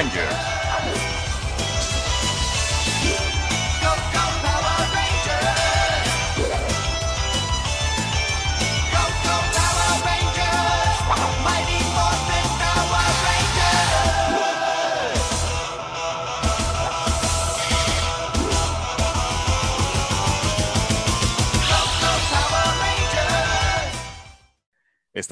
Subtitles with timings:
[0.00, 0.49] Rangers.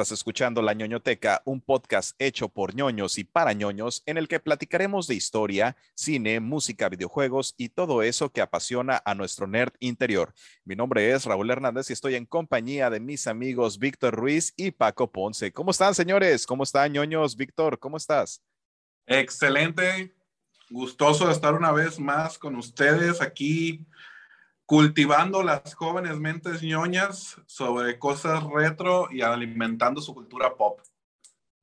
[0.09, 4.41] Estás escuchando La ñoñoteca, un podcast hecho por ñoños y para ñoños en el que
[4.41, 10.33] platicaremos de historia, cine, música, videojuegos y todo eso que apasiona a nuestro nerd interior.
[10.65, 14.71] Mi nombre es Raúl Hernández y estoy en compañía de mis amigos Víctor Ruiz y
[14.71, 15.52] Paco Ponce.
[15.52, 16.47] ¿Cómo están, señores?
[16.47, 17.37] ¿Cómo están, ñoños?
[17.37, 18.43] Víctor, ¿cómo estás?
[19.07, 20.15] Excelente.
[20.71, 23.87] Gustoso de estar una vez más con ustedes aquí
[24.69, 30.81] cultivando las jóvenes mentes ñoñas sobre cosas retro y alimentando su cultura pop.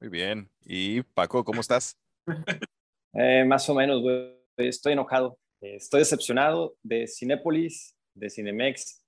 [0.02, 0.50] Muy bien.
[0.64, 1.98] ¿Y Paco, cómo estás?
[3.18, 4.36] Eh, más o menos, güey.
[4.58, 5.40] Estoy enojado.
[5.62, 9.02] Estoy decepcionado de Cinépolis, de Cinemex.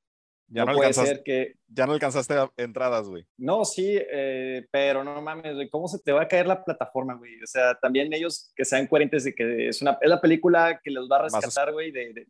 [0.48, 1.56] Ya no, alcanzaste, que...
[1.68, 3.26] ya no alcanzaste entradas, güey.
[3.36, 5.70] No, sí, eh, pero no mames, güey.
[5.70, 7.44] ¿Cómo se te va a caer la plataforma, güey?
[7.44, 10.92] O sea, también ellos que sean coherentes de que es, una, es la película que
[10.92, 12.28] los va a rescatar, güey, de,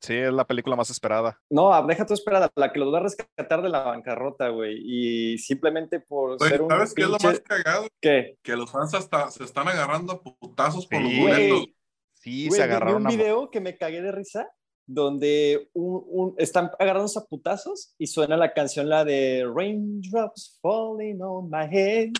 [0.00, 1.38] Sí, es la película más esperada.
[1.50, 4.78] No, deja tu esperada, la que los va a rescatar de la bancarrota, güey.
[4.82, 6.70] Y simplemente por ser un.
[6.70, 7.86] ¿Sabes qué es lo más cagado?
[8.00, 8.38] ¿Qué?
[8.42, 11.66] Que los fans hasta se están agarrando putazos por los boletos.
[12.14, 13.04] Sí, se agarraron.
[13.04, 14.50] Vi un video que me cagué de risa
[14.86, 21.50] donde un, están agarrándose a putazos y suena la canción, la de Raindrops Falling on
[21.50, 22.12] My Head.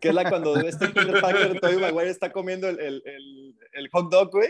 [0.00, 3.88] Que es la cuando este Peter Parker, Tobey Maguire está comiendo el, el, el, el
[3.90, 4.48] hot dog, güey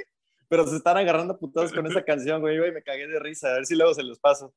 [0.49, 3.55] pero se están agarrando putados con esa canción, güey, güey, me cagué de risa, a
[3.55, 4.55] ver si luego se los paso.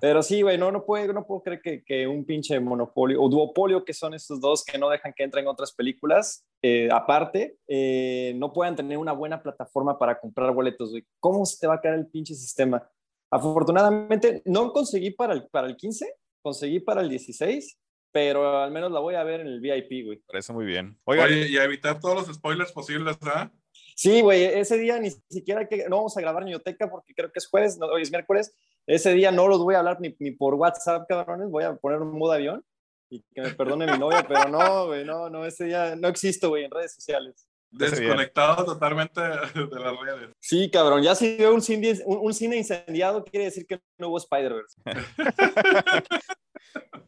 [0.00, 3.28] Pero sí, güey, no, no, puedo, no puedo creer que, que, un pinche monopolio o
[3.28, 8.34] duopolio que son estos dos que no dejan que entren otras películas, eh, aparte, eh,
[8.36, 11.06] no puedan tener una buena plataforma para comprar boletos, güey.
[11.20, 12.86] ¿Cómo se te va a caer el pinche sistema?
[13.30, 17.78] Afortunadamente, no conseguí para el, para el 15, conseguí para el 16,
[18.12, 20.18] pero al menos la voy a ver en el VIP, güey.
[20.26, 20.98] Parece muy bien.
[21.04, 23.50] Oiga, y a evitar todos los spoilers posibles, ¿verdad?
[23.94, 27.38] Sí, güey, ese día ni siquiera que no vamos a grabar Ñoteca porque creo que
[27.38, 28.54] es jueves, hoy es miércoles.
[28.86, 32.00] Ese día no los voy a hablar ni, ni por WhatsApp, cabrones, voy a poner
[32.00, 32.64] un modo avión
[33.10, 36.48] y que me perdone mi novia, pero no, güey, no, no, ese día no existo,
[36.48, 37.46] güey, en redes sociales.
[37.72, 40.30] Desconectado totalmente de las redes.
[40.38, 44.18] Sí, cabrón, ya si veo un cine, un, cine incendiado, quiere decir que no hubo
[44.18, 44.80] Spider-Verse.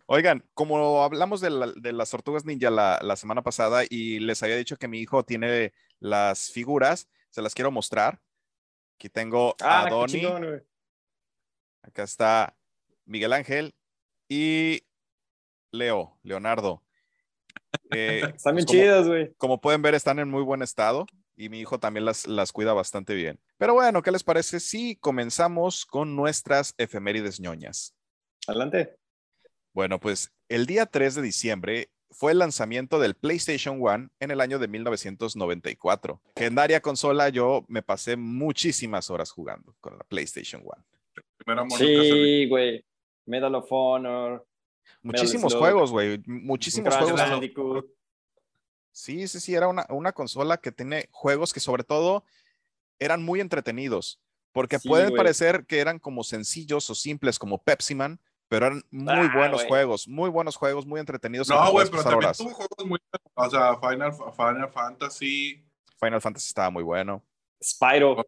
[0.07, 4.77] Oigan, como hablamos de, las tortugas ninja la, la, semana pasada y les había dicho
[4.77, 8.21] que mi hijo tiene las figuras, se las quiero mostrar.
[8.97, 10.27] Aquí tengo a ah, Donny.
[11.83, 12.57] Acá está
[13.05, 13.75] Miguel Ángel
[14.29, 14.87] y
[15.73, 16.84] Leo, Leonardo.
[17.91, 19.33] Eh, están bien pues, chidas, güey.
[19.37, 22.73] Como pueden ver, están en muy buen estado y mi hijo también las, las cuida
[22.73, 23.41] bastante bien.
[23.59, 27.95] Pero bueno, ¿qué les parece si comenzamos con nuestras efemérides ñoñas?
[28.47, 28.97] Adelante.
[29.73, 34.41] Bueno, pues el día 3 de diciembre fue el lanzamiento del PlayStation 1 en el
[34.41, 36.23] año de 1994.
[36.37, 41.69] Legendaria consola, yo me pasé muchísimas horas jugando con la PlayStation 1.
[41.77, 42.85] Sí, güey.
[43.27, 44.47] Medal of Honor.
[45.03, 46.23] Muchísimos juegos, güey.
[46.27, 47.21] Muchísimos juegos.
[48.93, 52.25] Sí, sí, sí, era una, una, consola que tiene juegos que sobre todo
[53.01, 54.21] eran muy entretenidos,
[54.53, 59.27] porque pueden parecer que eran como sencillos o simples como Pepsi Man, pero eran muy
[59.27, 61.49] ah, buenos juegos, muy buenos juegos, muy entretenidos.
[61.49, 63.01] No, güey, pero también tuvo juegos muy,
[63.35, 65.65] o sea, Final, Final Fantasy.
[65.99, 67.21] Final Fantasy estaba muy bueno.
[67.61, 68.25] Spyro.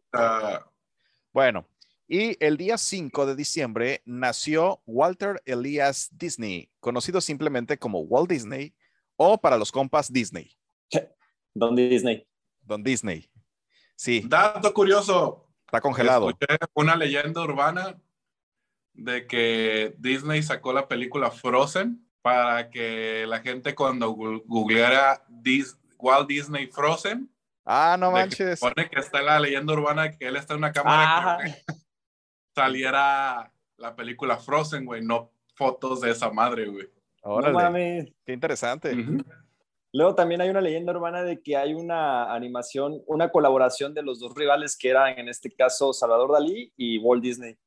[1.33, 1.65] bueno,
[2.09, 8.75] y el día 5 de diciembre nació Walter Elias Disney, conocido simplemente como Walt Disney
[9.17, 10.57] o para los compas Disney.
[11.55, 12.27] Don Disney.
[12.63, 13.29] Don Disney.
[13.97, 14.23] Sí.
[14.27, 15.49] Dato curioso.
[15.67, 16.33] Está congelado.
[16.75, 18.01] una leyenda urbana
[18.93, 25.25] de que Disney sacó la película Frozen para que la gente cuando googleara
[25.99, 27.31] Walt Disney Frozen.
[27.65, 28.61] Ah, no manches.
[28.61, 31.39] pone que está la leyenda urbana que él está en una cámara
[32.57, 36.89] saliera la película Frozen, güey, no fotos de esa madre, güey.
[37.21, 38.15] Órale.
[38.25, 38.97] Qué interesante.
[39.93, 44.21] Luego también hay una leyenda urbana de que hay una animación, una colaboración de los
[44.21, 47.59] dos rivales que eran en este caso Salvador Dalí y Walt Disney.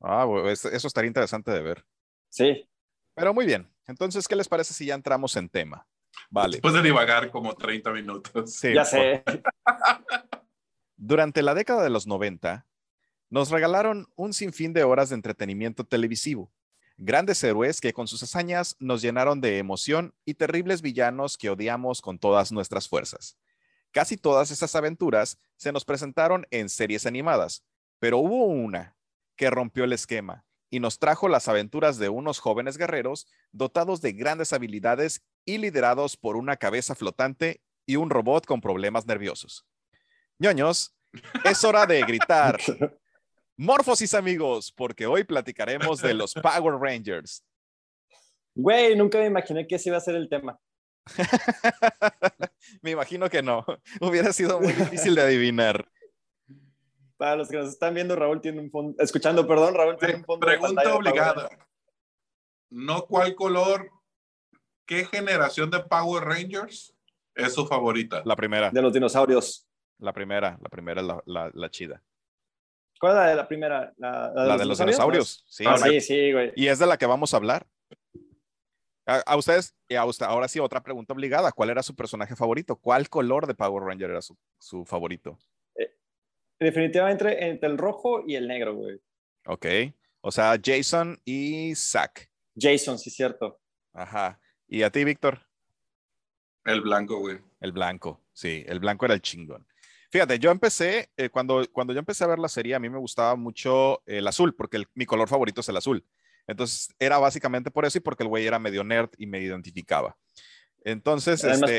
[0.00, 1.84] Ah, eso estaría interesante de ver.
[2.30, 2.66] Sí.
[3.14, 3.68] Pero muy bien.
[3.86, 5.86] Entonces, ¿qué les parece si ya entramos en tema?
[6.30, 6.52] Vale.
[6.52, 8.54] Después de divagar como 30 minutos.
[8.54, 9.22] Sí, ya sé.
[10.96, 12.66] Durante la década de los 90,
[13.30, 16.50] nos regalaron un sinfín de horas de entretenimiento televisivo.
[16.96, 22.00] Grandes héroes que con sus hazañas nos llenaron de emoción y terribles villanos que odiamos
[22.00, 23.36] con todas nuestras fuerzas.
[23.92, 27.64] Casi todas esas aventuras se nos presentaron en series animadas,
[27.98, 28.96] pero hubo una
[29.36, 34.12] que rompió el esquema y nos trajo las aventuras de unos jóvenes guerreros dotados de
[34.12, 39.66] grandes habilidades y liderados por una cabeza flotante y un robot con problemas nerviosos.
[40.38, 40.94] ñoños,
[41.44, 42.60] es hora de gritar.
[43.58, 47.44] Morfosis amigos, porque hoy platicaremos de los Power Rangers.
[48.54, 50.60] Güey, nunca me imaginé que ese iba a ser el tema.
[52.82, 53.64] me imagino que no.
[54.00, 55.90] Hubiera sido muy difícil de adivinar.
[57.16, 60.24] Para los que nos están viendo, Raúl tiene un fondo, escuchando, perdón, Raúl tiene un
[60.24, 60.46] fondo.
[60.46, 61.48] Pregunta obligada.
[62.70, 63.90] No cuál color,
[64.86, 66.94] qué generación de Power Rangers
[67.34, 68.22] es su favorita.
[68.24, 68.70] La primera.
[68.70, 69.68] De los dinosaurios.
[69.98, 72.00] La primera, la primera es la, la, chida.
[72.98, 73.92] ¿Cuál es la de la primera?
[73.96, 75.44] La, de, los, dinosaurios.
[75.48, 76.52] Sí, ah, sí, sí, güey.
[76.56, 77.66] Y es de la que vamos a hablar.
[79.06, 81.50] A, ustedes, y a usted, ahora sí, otra pregunta obligada.
[81.50, 82.76] ¿Cuál era su personaje favorito?
[82.76, 85.38] ¿Cuál color de Power Ranger era su, su favorito?
[85.76, 85.94] Eh,
[86.60, 89.00] definitivamente entre el rojo y el negro, güey.
[89.46, 89.66] Ok.
[90.20, 92.30] O sea, Jason y Zack.
[92.54, 93.58] Jason, sí, cierto.
[93.94, 94.38] Ajá.
[94.66, 95.40] ¿Y a ti, Víctor?
[96.66, 97.38] El blanco, güey.
[97.60, 98.62] El blanco, sí.
[98.66, 99.66] El blanco era el chingón.
[100.10, 102.98] Fíjate, yo empecé, eh, cuando, cuando yo empecé a ver la serie, a mí me
[102.98, 106.04] gustaba mucho el azul, porque mi color favorito es el azul.
[106.46, 110.16] Entonces era básicamente por eso y porque el güey era medio nerd y me identificaba.
[110.82, 111.78] Entonces, este,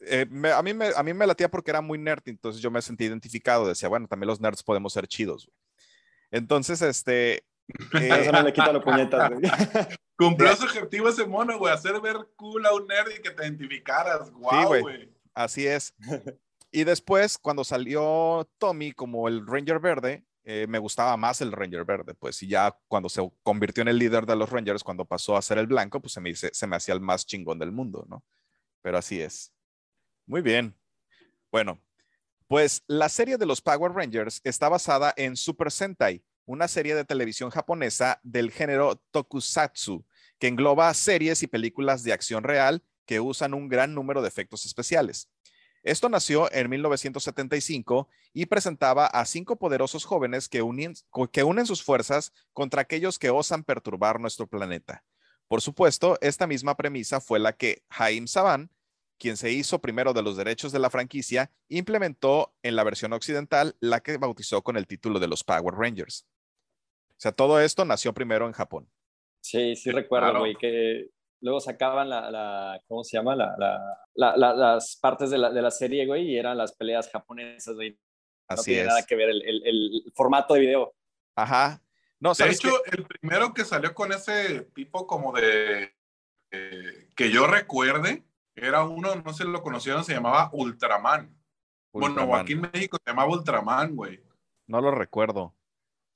[0.00, 2.80] eh, a, mí me, a mí me latía porque era muy nerd, entonces yo me
[2.80, 3.68] sentí identificado.
[3.68, 5.50] Decía, bueno, también los nerds podemos ser chidos.
[6.30, 7.34] Entonces, este.
[7.34, 7.44] Eh,
[8.20, 9.30] eso no le quita la puñeta,
[10.16, 13.42] Cumplió su objetivo ese mono, güey, hacer ver cool a un nerd y que te
[13.42, 14.30] identificaras.
[14.30, 15.12] Wow, güey.
[15.34, 15.92] Así es.
[16.76, 21.84] Y después, cuando salió Tommy como el Ranger Verde, eh, me gustaba más el Ranger
[21.84, 25.36] verde, pues, y ya cuando se convirtió en el líder de los Rangers, cuando pasó
[25.36, 28.04] a ser el blanco, pues se me, se me hacía el más chingón del mundo,
[28.08, 28.24] ¿no?
[28.82, 29.52] Pero así es.
[30.26, 30.76] Muy bien.
[31.52, 31.80] Bueno,
[32.48, 37.04] pues la serie de los Power Rangers está basada en Super Sentai, una serie de
[37.04, 40.04] televisión japonesa del género tokusatsu,
[40.40, 44.66] que engloba series y películas de acción real que usan un gran número de efectos
[44.66, 45.28] especiales.
[45.84, 50.96] Esto nació en 1975 y presentaba a cinco poderosos jóvenes que, unen,
[51.66, 55.04] sus fuerzas contra aquellos que osan perturbar nuestro planeta.
[55.46, 58.70] Por supuesto, esta misma premisa fue la que Jaime Saban,
[59.18, 63.76] quien se hizo primero de los derechos de la franquicia, implementó en la versión occidental,
[63.78, 66.26] la que bautizó con el título de los Power Rangers.
[67.10, 68.88] O sea, todo esto nació primero en Japón.
[69.42, 71.10] Sí, sí recuerdo, güey, que
[71.44, 73.36] luego sacaban la, ¿cómo se llama?
[74.14, 77.90] las partes de la, serie, güey, y eran las peleas japonesas, güey.
[78.48, 78.88] No Así tiene es.
[78.88, 80.94] nada que ver el, formato de video.
[81.36, 81.82] Ajá.
[82.18, 85.94] No, de hecho, el primero que salió con ese tipo como de,
[86.50, 88.24] eh, que yo recuerde,
[88.54, 91.36] era uno, no sé si lo conocieron, se llamaba Ultraman.
[91.92, 92.26] Ultraman.
[92.26, 94.18] Bueno, aquí en México se llamaba Ultraman, güey.
[94.66, 95.54] No lo recuerdo.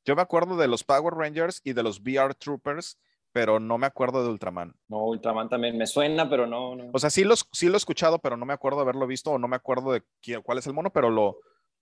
[0.06, 2.98] Yo me acuerdo de los Power Rangers y de los VR Troopers,
[3.32, 4.74] pero no me acuerdo de Ultraman.
[4.88, 6.74] No, Ultraman también me suena, pero no.
[6.76, 6.90] no.
[6.92, 9.32] O sea, sí, los, sí lo he escuchado, pero no me acuerdo de haberlo visto
[9.32, 10.02] o no me acuerdo de
[10.42, 11.38] cuál es el mono, pero lo,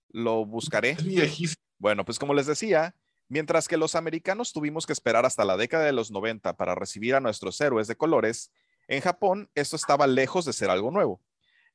[0.09, 0.91] lo buscaré.
[0.91, 1.61] Es viejísimo.
[1.79, 2.95] Bueno, pues como les decía,
[3.29, 7.15] mientras que los americanos tuvimos que esperar hasta la década de los 90 para recibir
[7.15, 8.51] a nuestros héroes de colores,
[8.87, 11.21] en Japón esto estaba lejos de ser algo nuevo.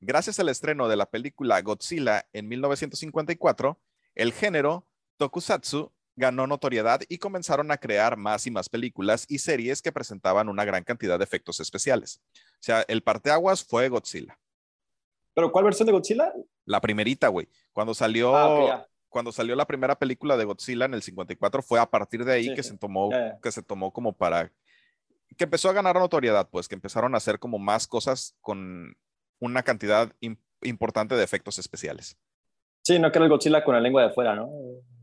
[0.00, 3.78] Gracias al estreno de la película Godzilla en 1954,
[4.16, 9.80] el género tokusatsu ganó notoriedad y comenzaron a crear más y más películas y series
[9.80, 12.20] que presentaban una gran cantidad de efectos especiales.
[12.34, 14.38] O sea, el parteaguas fue Godzilla.
[15.34, 16.32] ¿Pero cuál versión de Godzilla?
[16.64, 17.48] La primerita, güey.
[17.72, 21.90] Cuando salió, ah, cuando salió la primera película de Godzilla en el 54, fue a
[21.90, 23.10] partir de ahí que, Se tomó,
[23.42, 24.52] que se tomó como para...
[25.36, 28.96] que empezó a ganar notoriedad, pues, que empezaron a hacer como más cosas con
[29.40, 30.12] una cantidad
[30.60, 32.18] importante de efectos especiales.
[32.82, 34.50] Sí, no que era el Godzilla con la lengua de afuera, ¿no?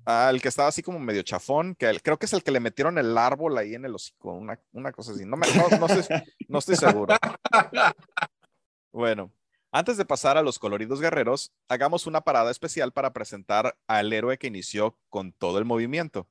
[0.05, 2.59] Ah, el que estaba así como medio chafón, que creo que es el que le
[2.59, 5.23] metieron el árbol ahí en el hocico, una, una cosa así.
[5.25, 5.87] No, me, no,
[6.49, 7.15] no, estoy seguro.
[8.91, 9.31] Bueno,
[9.71, 14.39] antes de pasar a los coloridos guerreros, hagamos una parada especial para presentar al héroe
[14.39, 16.27] que inició con todo el movimiento.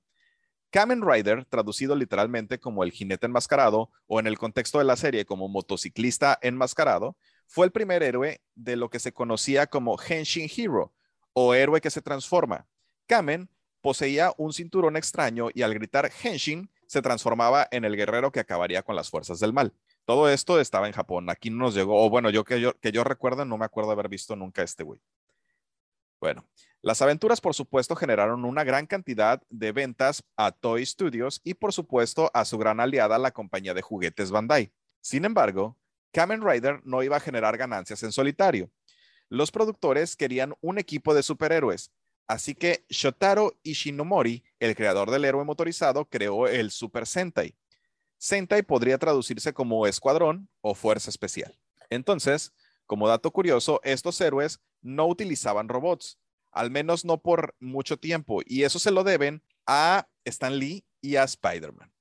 [0.71, 5.25] Kamen Rider, traducido literalmente como el jinete enmascarado o en el contexto de la serie
[5.25, 10.93] como motociclista enmascarado, fue el primer héroe de lo que se conocía como Henshin Hero
[11.41, 12.67] o héroe que se transforma.
[13.07, 13.49] Kamen
[13.81, 18.83] poseía un cinturón extraño y al gritar Henshin se transformaba en el guerrero que acabaría
[18.83, 19.73] con las fuerzas del mal.
[20.05, 21.31] Todo esto estaba en Japón.
[21.31, 24.35] Aquí no nos llegó, o bueno, yo que yo, recuerdo, no me acuerdo haber visto
[24.35, 25.01] nunca este güey.
[26.21, 26.45] Bueno,
[26.83, 31.73] las aventuras, por supuesto, generaron una gran cantidad de ventas a Toy Studios y, por
[31.73, 34.73] supuesto, a su gran aliada, la compañía de juguetes Bandai.
[35.01, 35.77] Sin embargo,
[36.11, 38.71] Kamen Rider no iba a generar ganancias en solitario.
[39.29, 41.91] Los productores querían un equipo de superhéroes,
[42.27, 47.55] así que Shotaro Ishinomori, el creador del héroe motorizado, creó el Super Sentai.
[48.17, 51.57] Sentai podría traducirse como escuadrón o fuerza especial.
[51.91, 52.53] Entonces,
[52.87, 56.19] como dato curioso, estos héroes no utilizaban robots,
[56.51, 61.17] al menos no por mucho tiempo, y eso se lo deben a Stan Lee y
[61.17, 61.93] a Spider-Man.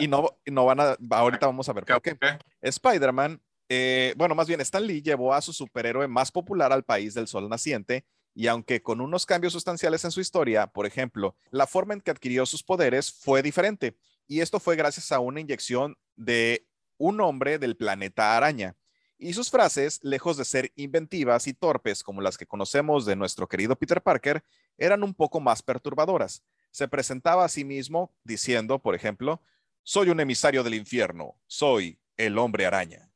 [0.00, 2.18] Y no, no van a, ahorita vamos a ver por qué.
[2.60, 7.14] Spider-Man, eh, bueno, más bien Stan Lee llevó a su superhéroe más popular al país
[7.14, 8.04] del sol naciente
[8.34, 12.10] y aunque con unos cambios sustanciales en su historia, por ejemplo, la forma en que
[12.10, 16.66] adquirió sus poderes fue diferente y esto fue gracias a una inyección de
[16.98, 18.76] un hombre del planeta araña.
[19.16, 23.48] Y sus frases, lejos de ser inventivas y torpes como las que conocemos de nuestro
[23.48, 24.44] querido Peter Parker,
[24.76, 26.42] eran un poco más perturbadoras.
[26.70, 29.40] Se presentaba a sí mismo diciendo, por ejemplo,
[29.84, 33.13] soy un emisario del infierno, soy el hombre araña.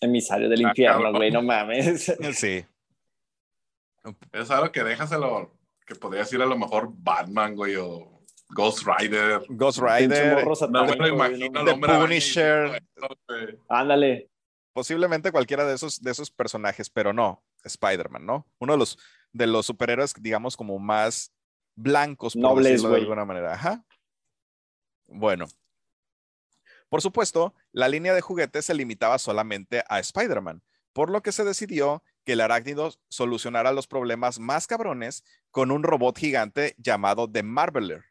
[0.00, 2.14] Emisario del ah, infierno, güey, no mames.
[2.34, 2.64] Sí.
[4.32, 5.52] Es algo que déjaselo,
[5.86, 9.42] que podría decir a lo mejor Batman, güey, o Ghost Rider.
[9.48, 10.44] Ghost Rider.
[10.70, 11.64] No me lo imagino.
[11.64, 12.82] The Punisher.
[13.68, 14.30] Ándale.
[14.72, 18.46] Posiblemente cualquiera de esos, de esos personajes, pero no, Spider-Man, ¿no?
[18.60, 18.98] Uno de los,
[19.32, 21.32] de los superhéroes, digamos, como más
[21.74, 23.54] blancos, por Nobles, decirlo de alguna manera.
[23.54, 23.84] Ajá.
[25.06, 25.46] Bueno.
[26.88, 31.44] Por supuesto, la línea de juguetes se limitaba solamente a Spider-Man, por lo que se
[31.44, 37.42] decidió que el arácnido solucionara los problemas más cabrones con un robot gigante llamado The
[37.42, 38.04] Marveler.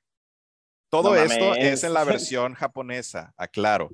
[0.90, 3.90] Todo esto es en la versión japonesa, aclaro.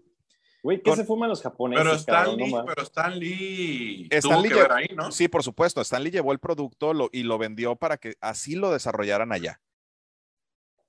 [0.63, 1.83] Güey, ¿qué se fuman los japoneses?
[1.83, 4.09] Pero Stan Lee, pero Stan Lee
[4.71, 5.11] ahí, ¿no?
[5.11, 5.81] Sí, por supuesto.
[5.81, 9.59] Stan Lee llevó el producto y lo vendió para que así lo desarrollaran allá.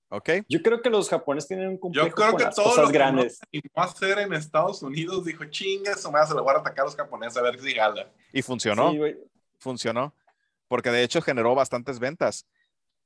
[0.08, 0.30] ¿Ok?
[0.48, 2.84] Yo creo que los japoneses tienen un complejo Yo creo con que las todo cosas
[2.84, 3.40] lo que grandes.
[3.52, 6.58] no se a hacer en Estados Unidos dijo, chinga, eso me se lo voy a
[6.58, 8.10] atacar a los japoneses a ver si jala.
[8.32, 8.92] Y funcionó.
[8.92, 8.98] Sí,
[9.58, 10.14] funcionó.
[10.68, 12.46] Porque de hecho generó bastantes ventas.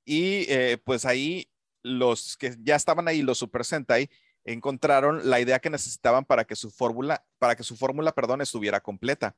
[0.04, 1.48] Y eh, pues ahí
[1.82, 4.10] los que ya estaban ahí, los Super Sentai,
[4.44, 8.80] encontraron la idea que necesitaban para que su fórmula, para que su fórmula, perdón, estuviera
[8.80, 9.36] completa.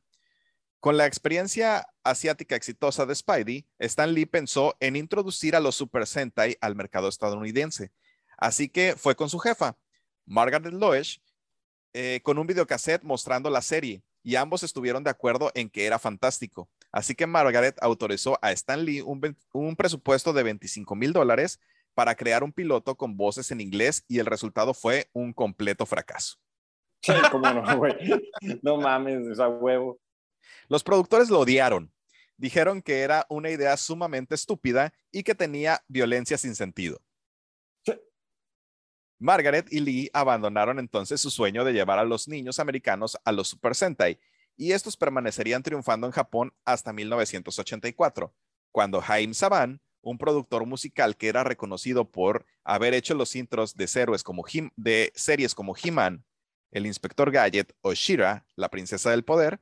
[0.80, 6.06] Con la experiencia asiática exitosa de Spidey, Stan Lee pensó en introducir a los Super
[6.06, 7.92] Sentai al mercado estadounidense.
[8.38, 9.76] Así que fue con su jefa,
[10.25, 11.20] Margaret Loesch,
[11.92, 15.99] eh, con un videocassette mostrando la serie y ambos estuvieron de acuerdo en que era
[15.99, 16.70] fantástico.
[16.90, 21.60] Así que Margaret autorizó a Stan Lee un, presupuesto de 25 mil dólares
[21.92, 26.37] para crear un piloto con voces en inglés y el resultado fue un completo fracaso.
[27.02, 27.94] Sí, cómo no, güey.
[28.62, 29.99] No mames, esa huevo.
[30.69, 31.92] Los productores lo odiaron.
[32.37, 37.00] Dijeron que era una idea sumamente estúpida y que tenía violencia sin sentido.
[39.19, 43.49] Margaret y Lee abandonaron entonces su sueño de llevar a los niños americanos a los
[43.49, 44.19] Super Sentai
[44.57, 48.35] y estos permanecerían triunfando en Japón hasta 1984,
[48.73, 53.88] cuando Jaime Saban un productor musical que era reconocido por haber hecho los intros de,
[53.95, 54.45] héroes como
[54.76, 56.25] de series como He-Man,
[56.71, 59.61] el Inspector Gadget o Shira, la Princesa del Poder,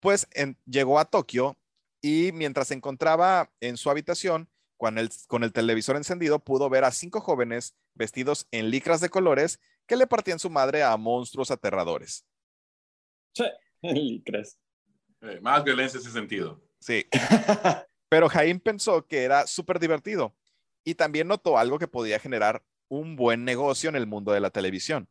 [0.00, 0.26] pues
[0.64, 1.56] llegó a Tokio
[2.00, 6.84] y mientras se encontraba en su habitación con el, con el televisor encendido, pudo ver
[6.84, 11.50] a cinco jóvenes vestidos en licras de colores que le partían su madre a monstruos
[11.50, 12.26] aterradores.
[13.32, 13.44] Sí,
[13.82, 14.58] licras.
[15.22, 16.62] Eh, más violencia en ese sentido.
[16.80, 17.06] Sí.
[18.08, 20.36] Pero Jaime pensó que era súper divertido
[20.84, 24.50] y también notó algo que podía generar un buen negocio en el mundo de la
[24.50, 25.08] televisión.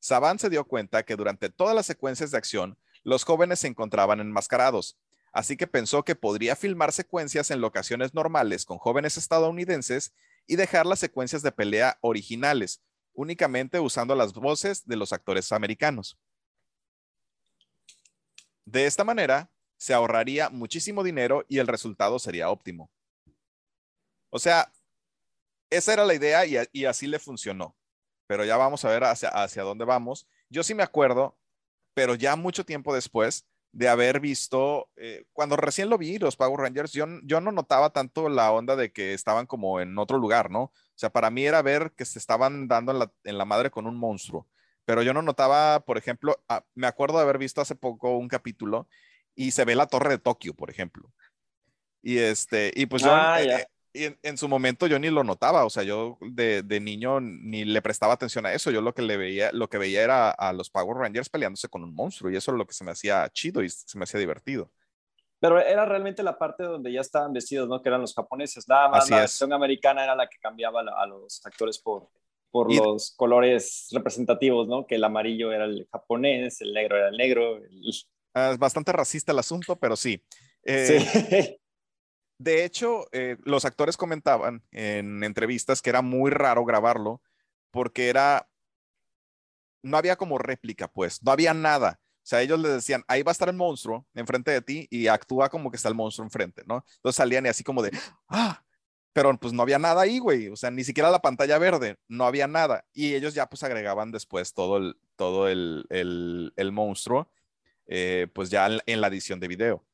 [0.00, 4.18] Saban se dio cuenta que durante todas las secuencias de acción, los jóvenes se encontraban
[4.18, 4.98] enmascarados,
[5.32, 10.12] así que pensó que podría filmar secuencias en locaciones normales con jóvenes estadounidenses
[10.48, 12.82] y dejar las secuencias de pelea originales,
[13.12, 16.18] únicamente usando las voces de los actores americanos.
[18.64, 22.90] De esta manera, se ahorraría muchísimo dinero y el resultado sería óptimo.
[24.30, 24.72] O sea,
[25.70, 27.76] esa era la idea y, así le funcionó.
[28.26, 30.26] Pero ya vamos a ver hacia, hacia dónde vamos.
[30.48, 31.38] Yo sí me acuerdo,
[31.96, 36.60] pero ya mucho tiempo después de haber visto, eh, cuando recién lo vi, los Power
[36.60, 40.50] Rangers, yo, yo no notaba tanto la onda de que estaban como en otro lugar,
[40.50, 40.64] ¿no?
[40.64, 43.70] O sea, para mí era ver que se estaban dando en la, en la madre
[43.70, 44.46] con un monstruo.
[44.84, 48.28] Pero yo no notaba, por ejemplo, ah, me acuerdo de haber visto hace poco un
[48.28, 48.88] capítulo
[49.34, 51.10] y se ve la torre de Tokio, por ejemplo.
[52.02, 55.24] Y este, y pues yo Ah, eh, y en, en su momento yo ni lo
[55.24, 58.94] notaba, o sea, yo de, de niño ni le prestaba atención a eso, yo lo
[58.94, 62.30] que le veía, lo que veía era a los Power Rangers peleándose con un monstruo
[62.30, 64.70] y eso es lo que se me hacía chido y se me hacía divertido.
[65.38, 67.82] Pero era realmente la parte donde ya estaban vestidos, ¿no?
[67.82, 68.66] Que eran los japoneses.
[68.68, 69.22] Nada más Así la es.
[69.24, 72.08] versión americana era la que cambiaba a los actores por,
[72.50, 74.86] por Y- los colores representativos, ¿no?
[74.86, 77.56] Que el amarillo era el japonés, el negro era el negro.
[77.58, 77.92] el-
[78.32, 80.22] Ah, Es bastante racista el asunto, pero sí.
[80.64, 81.58] Eh, Sí.
[82.38, 87.22] De hecho, eh, los actores comentaban en entrevistas que era muy raro grabarlo
[87.70, 88.48] porque era,
[89.82, 92.00] no había como réplica, pues, no había nada.
[92.02, 95.06] O sea, ellos les decían, ahí va a estar el monstruo enfrente de ti y
[95.06, 96.84] actúa como que está el monstruo enfrente, ¿no?
[96.96, 97.92] Entonces salían y así como de,
[98.28, 98.64] ah,
[99.12, 100.48] pero pues no había nada ahí, güey.
[100.48, 102.84] O sea, ni siquiera la pantalla verde, no había nada.
[102.92, 107.30] Y ellos ya pues agregaban después todo el, todo el, el, el monstruo,
[107.86, 109.84] eh, pues ya en- la edición de video.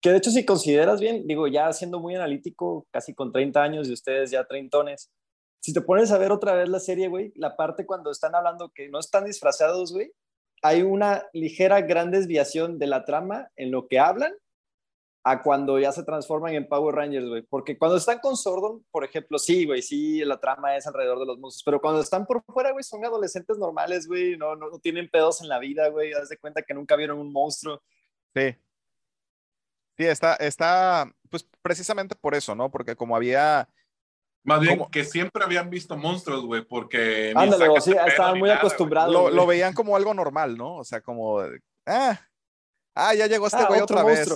[0.00, 3.88] Que de hecho, si consideras bien, digo, ya siendo muy analítico, casi con 30 años
[3.88, 5.10] y ustedes ya treintones,
[5.60, 8.72] si te pones a ver otra vez la serie, güey, la parte cuando están hablando
[8.74, 10.12] que no están disfrazados, güey,
[10.62, 14.32] hay una ligera gran desviación de la trama en lo que hablan
[15.22, 17.42] a cuando ya se transforman en Power Rangers, güey.
[17.42, 21.26] Porque cuando están con Sordon, por ejemplo, sí, güey, sí, la trama es alrededor de
[21.26, 24.78] los monstruos, pero cuando están por fuera, güey, son adolescentes normales, güey, no, no, no
[24.78, 27.82] tienen pedos en la vida, güey, haz de cuenta que nunca vieron un monstruo.
[28.34, 28.56] Sí.
[30.00, 32.70] Sí, está, está, pues precisamente por eso, ¿no?
[32.70, 33.68] Porque como había,
[34.42, 37.34] Más bien que siempre habían visto monstruos, güey, porque.
[37.36, 39.12] Ándale, o estaban muy acostumbrados.
[39.12, 40.76] lo, lo veían como algo normal, ¿no?
[40.76, 41.40] O sea, como,
[41.84, 42.18] ah,
[42.94, 44.26] ah, ya llegó este Ah, güey otra vez.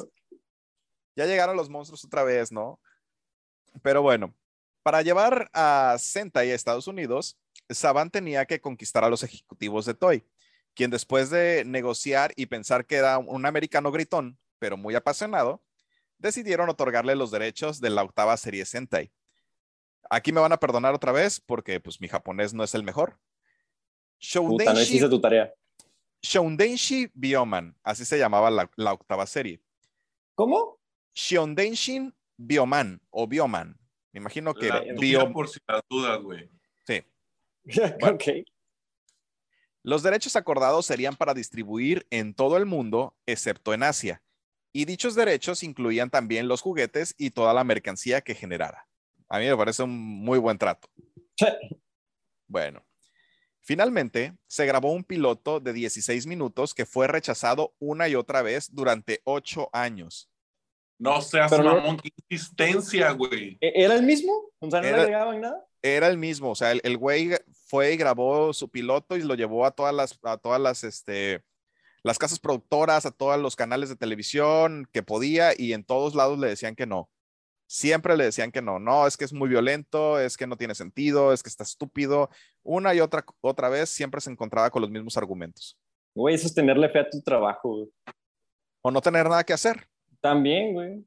[1.16, 2.78] Ya llegaron los monstruos otra vez, ¿no?
[3.80, 4.34] Pero bueno,
[4.82, 7.38] para llevar a Sentai a Estados Unidos,
[7.70, 10.26] Saban tenía que conquistar a los ejecutivos de Toy,
[10.74, 15.62] quien después de negociar y pensar que era un americano gritón, pero muy apasionado,
[16.16, 19.12] decidieron otorgarle los derechos de la octava serie Sentai.
[20.08, 23.18] Aquí me van a perdonar otra vez porque pues mi japonés no es el mejor.
[24.34, 25.52] Puta, no tu tarea.
[26.22, 29.60] Shoudenshi Bioman, así se llamaba la, la octava serie.
[30.34, 30.80] ¿Cómo?
[31.14, 33.78] Shiondenshin Bioman o Bioman.
[34.12, 36.50] Me imagino que La bio- por si las dudas, güey.
[36.86, 37.02] sí.
[38.00, 38.14] Bueno.
[38.16, 38.22] ok.
[39.82, 44.22] Los derechos acordados serían para distribuir en todo el mundo, excepto en Asia.
[44.76, 48.88] Y dichos derechos incluían también los juguetes y toda la mercancía que generara.
[49.28, 50.88] A mí me parece un muy buen trato.
[52.48, 52.84] Bueno,
[53.60, 58.68] finalmente se grabó un piloto de 16 minutos que fue rechazado una y otra vez
[58.74, 60.28] durante ocho años.
[60.98, 63.56] No seas Pero no- mamón, qué insistencia, güey.
[63.60, 64.32] ¿E- ¿Era el mismo?
[64.58, 65.64] O sea, ¿no Era- le agregaban nada?
[65.82, 67.30] era el mismo, o sea, el, el güey
[67.66, 71.44] fue y grabó su piloto y lo llevó a todas las, a todas las, este,
[72.04, 76.38] las casas productoras, a todos los canales de televisión que podía y en todos lados
[76.38, 77.10] le decían que no.
[77.66, 80.74] Siempre le decían que no, no, es que es muy violento, es que no tiene
[80.74, 82.28] sentido, es que está estúpido.
[82.62, 85.78] Una y otra, otra vez siempre se encontraba con los mismos argumentos.
[86.14, 87.90] Güey, eso es tenerle fe a tu trabajo, güey.
[88.82, 89.88] O no tener nada que hacer.
[90.20, 91.06] También, güey.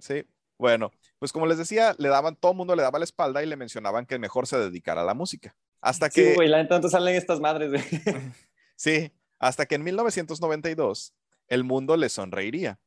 [0.00, 0.24] Sí.
[0.58, 3.46] Bueno, pues como les decía, le daban, todo el mundo le daba la espalda y
[3.46, 5.54] le mencionaban que mejor se dedicara a la música.
[5.82, 6.30] Hasta que...
[6.30, 7.82] Sí, güey, la entonces salen estas madres, güey.
[8.80, 11.14] Sí, hasta que en 1992
[11.48, 12.78] el mundo le sonreiría.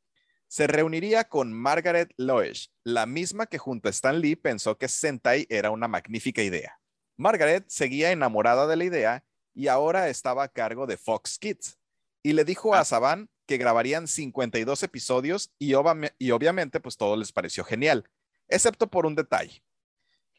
[0.48, 5.46] Se reuniría con Margaret Loesch, la misma que junto a Stan Lee pensó que Sentai
[5.48, 6.78] era una magnífica idea.
[7.16, 11.78] Margaret seguía enamorada de la idea y ahora estaba a cargo de Fox Kids
[12.22, 17.16] y le dijo a Saban que grabarían 52 episodios y, obvia- y obviamente pues todo
[17.16, 18.08] les pareció genial,
[18.48, 19.62] excepto por un detalle.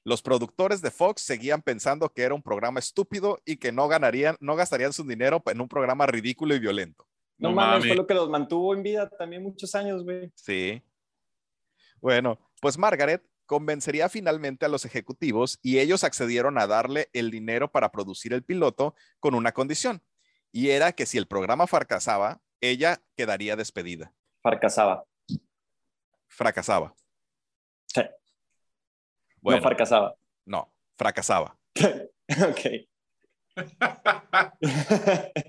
[0.06, 4.36] Los productores de Fox seguían pensando que era un programa estúpido y que no ganarían,
[4.40, 7.08] no gastarían su dinero en un programa ridículo y violento.
[7.38, 7.88] No, No mames, mames.
[7.88, 10.32] fue lo que los mantuvo en vida también muchos años, güey.
[10.36, 10.84] Sí.
[12.02, 17.72] Bueno, pues Margaret convencería finalmente a los ejecutivos y ellos accedieron a darle el dinero
[17.72, 20.02] para producir el piloto con una condición,
[20.52, 24.14] y era que si el programa fracasaba, ella quedaría despedida.
[24.42, 25.06] Fracasaba.
[26.28, 26.94] Fracasaba.
[29.44, 30.16] Bueno, No fracasaba.
[30.46, 31.58] no, fracasaba.
[31.76, 32.88] ok.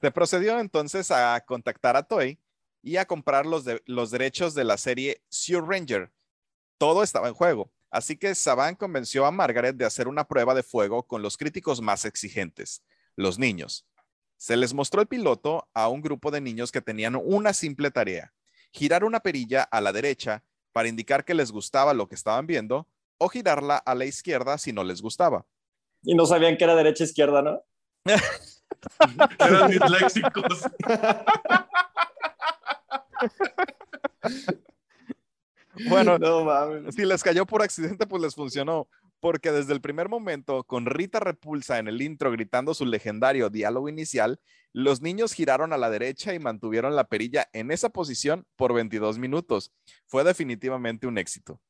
[0.00, 2.38] Se procedió entonces a contactar a Toei
[2.82, 6.12] y a comprar los, de- los derechos de la serie Sue Ranger.
[6.78, 10.62] Todo estaba en juego, así que Saban convenció a Margaret de hacer una prueba de
[10.62, 12.84] fuego con los críticos más exigentes,
[13.16, 13.86] los niños.
[14.36, 18.32] Se les mostró el piloto a un grupo de niños que tenían una simple tarea,
[18.70, 22.86] girar una perilla a la derecha para indicar que les gustaba lo que estaban viendo
[23.18, 25.44] o girarla a la izquierda si no les gustaba.
[26.02, 27.62] y no sabían que era derecha izquierda, ¿no?
[29.38, 30.62] Eran disléxicos.
[35.88, 36.94] Bueno, no mames.
[36.94, 38.88] Si les cayó por accidente, pues les funcionó.
[39.20, 43.88] Porque desde el primer momento, con Rita Repulsa en el intro gritando su legendario diálogo
[43.88, 44.40] inicial,
[44.72, 49.18] los niños giraron a la derecha y mantuvieron la perilla en esa posición por 22
[49.18, 49.72] minutos.
[50.06, 51.60] Fue definitivamente un éxito.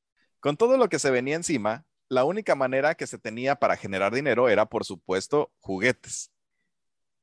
[0.41, 4.15] Con todo lo que se venía encima, la única manera que se tenía para generar
[4.15, 6.31] dinero era, por supuesto, juguetes.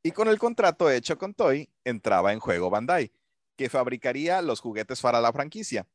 [0.04, 3.12] Y con el contrato hecho con Toy, entraba en juego Bandai,
[3.56, 5.88] que fabricaría los juguetes para la franquicia.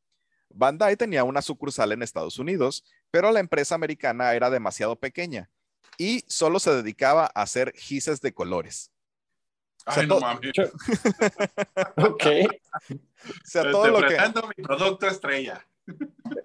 [0.49, 5.51] Bandai tenía una sucursal en Estados Unidos, pero la empresa americana era demasiado pequeña
[5.99, 8.91] y solo se dedicaba a hacer gises de colores.
[9.87, 10.53] Ay, no mames.
[11.97, 12.25] Ok.
[12.91, 14.17] O sea, todo lo que...
[14.57, 15.67] mi producto estrella.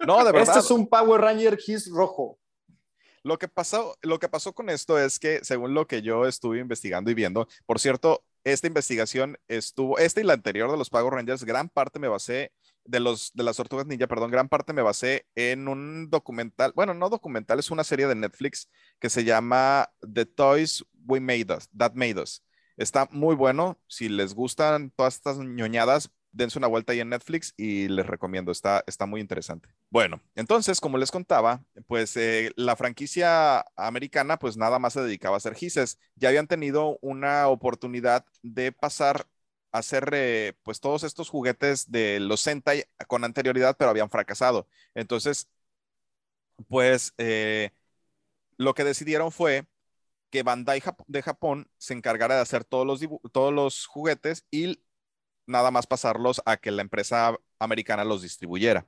[0.06, 0.56] No, de verdad.
[0.56, 2.38] Este es un Power Ranger His rojo.
[3.22, 6.60] Lo que, pasó, lo que pasó con esto es que, según lo que yo estuve
[6.60, 11.12] investigando y viendo, por cierto, esta investigación estuvo, esta y la anterior de los Power
[11.12, 12.52] Rangers, gran parte me basé
[12.86, 16.94] de los de las Tortugas Ninja, perdón, gran parte me basé en un documental, bueno,
[16.94, 18.68] no documental, es una serie de Netflix
[18.98, 22.42] que se llama The Toys We Made Us, That Made Us.
[22.76, 27.54] Está muy bueno, si les gustan todas estas ñoñadas, dense una vuelta ahí en Netflix
[27.56, 29.70] y les recomiendo, está, está muy interesante.
[29.90, 35.36] Bueno, entonces, como les contaba, pues eh, la franquicia americana pues nada más se dedicaba
[35.36, 35.98] a hacer gises.
[36.14, 39.26] Ya habían tenido una oportunidad de pasar
[39.78, 44.68] hacer eh, pues todos estos juguetes de los Sentai con anterioridad, pero habían fracasado.
[44.94, 45.48] Entonces,
[46.68, 47.70] pues eh,
[48.58, 49.66] lo que decidieron fue
[50.30, 53.00] que Bandai de Japón se encargara de hacer todos los,
[53.32, 54.82] todos los juguetes y
[55.46, 58.86] nada más pasarlos a que la empresa americana los distribuyera.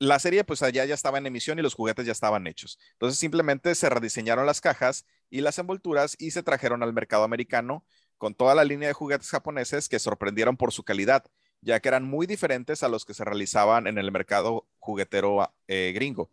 [0.00, 2.78] La serie pues allá ya estaba en emisión y los juguetes ya estaban hechos.
[2.92, 7.84] Entonces simplemente se rediseñaron las cajas y las envolturas y se trajeron al mercado americano
[8.18, 11.24] con toda la línea de juguetes japoneses que sorprendieron por su calidad,
[11.60, 15.92] ya que eran muy diferentes a los que se realizaban en el mercado juguetero eh,
[15.94, 16.30] gringo.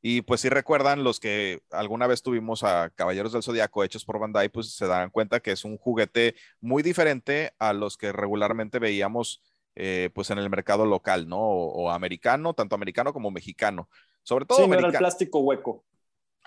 [0.00, 4.20] Y pues si recuerdan, los que alguna vez tuvimos a Caballeros del Zodiaco hechos por
[4.20, 8.78] Bandai, pues se dan cuenta que es un juguete muy diferente a los que regularmente
[8.78, 9.42] veíamos
[9.74, 11.38] eh, pues en el mercado local, ¿no?
[11.40, 13.88] O, o americano, tanto americano como mexicano.
[14.22, 14.98] Sobre todo Sí, no era el americano.
[14.98, 15.84] plástico hueco.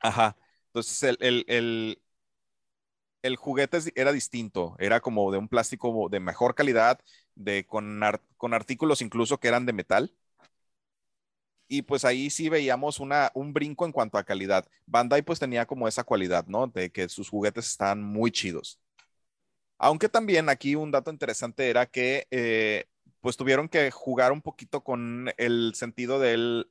[0.02, 0.38] Ajá.
[0.68, 2.02] Entonces el, el, el,
[3.22, 7.00] el juguete era distinto, era como de un plástico de mejor calidad,
[7.36, 8.02] de, con,
[8.38, 10.14] con artículos incluso que eran de metal.
[11.68, 14.68] Y pues ahí sí veíamos una, un brinco en cuanto a calidad.
[14.86, 16.68] Bandai pues tenía como esa cualidad, ¿no?
[16.68, 18.80] De que sus juguetes estaban muy chidos.
[19.78, 22.86] Aunque también aquí un dato interesante era que eh,
[23.22, 26.70] pues tuvieron que jugar un poquito con el sentido del,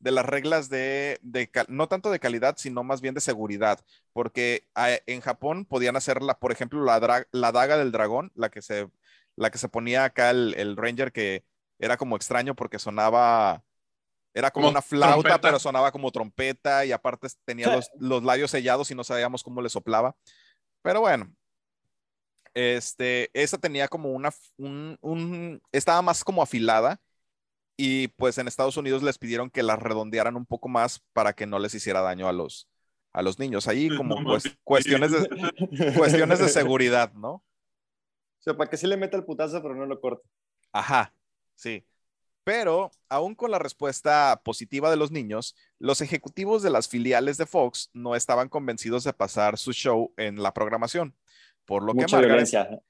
[0.00, 1.20] de las reglas de,
[1.68, 3.80] no tanto de calidad, sino más bien de seguridad,
[4.12, 8.50] porque ah, en Japón podían hacer, la, por ejemplo, la, la daga del dragón, la
[8.50, 8.88] que se,
[9.36, 11.44] la que se ponía acá el, el Ranger, que
[11.78, 13.62] era como extraño porque sonaba,
[14.34, 15.40] era como, Como una flauta, trompeta.
[15.40, 19.62] pero sonaba como trompeta y aparte tenía los, los labios sellados y no sabíamos cómo
[19.62, 20.16] le soplaba.
[20.82, 21.32] Pero bueno,
[22.54, 27.00] este, esa tenía como una, un, un- estaba más como afilada
[27.78, 31.46] y pues en Estados Unidos les pidieron que la redondearan un poco más para que
[31.46, 32.68] no les hiciera daño a los,
[33.12, 33.68] a los niños.
[33.68, 34.58] Ahí como No cues- mames.
[34.64, 35.28] cuestiones, de,
[35.96, 37.30] cuestiones de seguridad, ¿no?
[37.30, 37.42] O
[38.40, 40.28] sea, para que sí le meta el putazo, pero no lo corte.
[40.72, 41.14] Ajá,
[41.54, 41.84] sí.
[42.44, 47.46] Pero aún con la respuesta positiva de los niños, los ejecutivos de las filiales de
[47.46, 51.14] Fox no estaban convencidos de pasar su show en la programación.
[51.64, 52.80] Por lo que Mucha Margaret, violencia.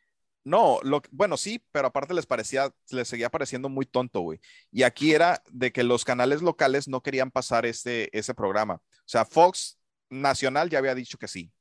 [0.49, 0.81] No,
[1.11, 4.41] bueno, sí, pero aparte les parecía, les seguía pareciendo muy tonto, güey.
[4.71, 8.77] Y aquí era de que los canales locales no querían pasar ese, ese programa.
[8.77, 11.53] O sea, Fox Nacional ya había dicho que sí,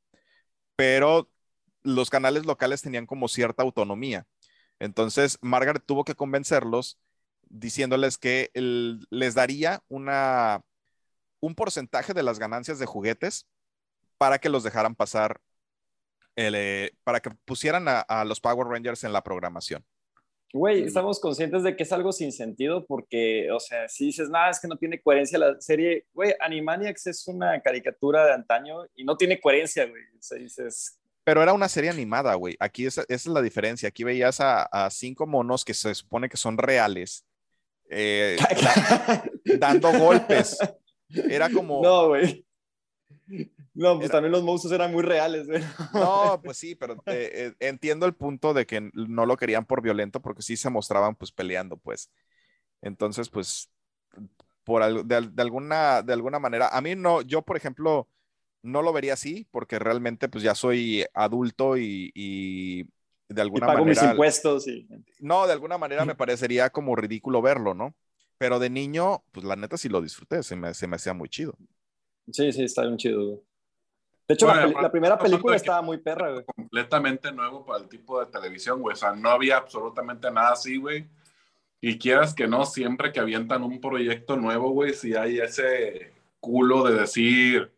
[0.78, 1.30] pero
[1.84, 4.26] los canales locales tenían como cierta autonomía.
[4.80, 6.97] Entonces, Margaret tuvo que convencerlos
[7.50, 10.62] diciéndoles que les daría una,
[11.41, 13.47] un porcentaje de las ganancias de juguetes
[14.17, 15.41] para que los dejaran pasar
[16.38, 19.84] el, eh, para que pusieran a, a los Power Rangers en la programación.
[20.54, 24.50] Güey, estamos conscientes de que es algo sin sentido porque, o sea, si dices, nada,
[24.50, 29.04] es que no tiene coherencia la serie, güey, Animaniacs es una caricatura de antaño y
[29.04, 30.04] no tiene coherencia, güey.
[30.17, 32.56] O sea, dices, Pero era una serie animada, güey.
[32.62, 33.89] Aquí esa, esa es la diferencia.
[33.89, 37.26] Aquí veías a, a cinco monos que se supone que son reales,
[37.89, 39.23] eh, da-
[39.60, 40.58] dando golpes.
[41.10, 41.89] Era como, no.
[42.04, 42.45] no, güey.
[43.77, 45.61] No, pues Era- también los monstruos eran muy reales, güey.
[46.43, 50.21] pues sí, pero eh, eh, entiendo el punto de que no lo querían por violento
[50.21, 52.11] porque sí se mostraban pues peleando, pues.
[52.81, 53.69] Entonces, pues,
[54.63, 58.09] por de, de alguna, de alguna manera, a mí no, yo por ejemplo,
[58.63, 62.85] no lo vería así porque realmente pues ya soy adulto y, y
[63.29, 64.03] de Y alguna pago mis manera...
[64.03, 64.87] impuestos y...
[65.19, 67.95] No, de alguna manera me parecería como ridículo verlo, ¿no?
[68.37, 71.29] Pero de niño, pues la neta sí lo disfruté, se me, se me hacía muy
[71.29, 71.57] chido.
[72.31, 73.43] Sí, sí, está bien chido.
[74.27, 76.43] De hecho, Bueno, la, peli- aparte- la primera película estaba muy perra, güey.
[76.45, 78.93] completamente nuevo para el tipo de televisión, güey.
[78.93, 81.07] O sea, no había absolutamente nada así, güey.
[81.79, 86.83] Y quieras que no, siempre que avientan un proyecto nuevo, güey, si hay ese culo
[86.83, 87.71] de decir,